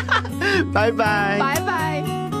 [0.74, 2.33] 拜拜，拜拜。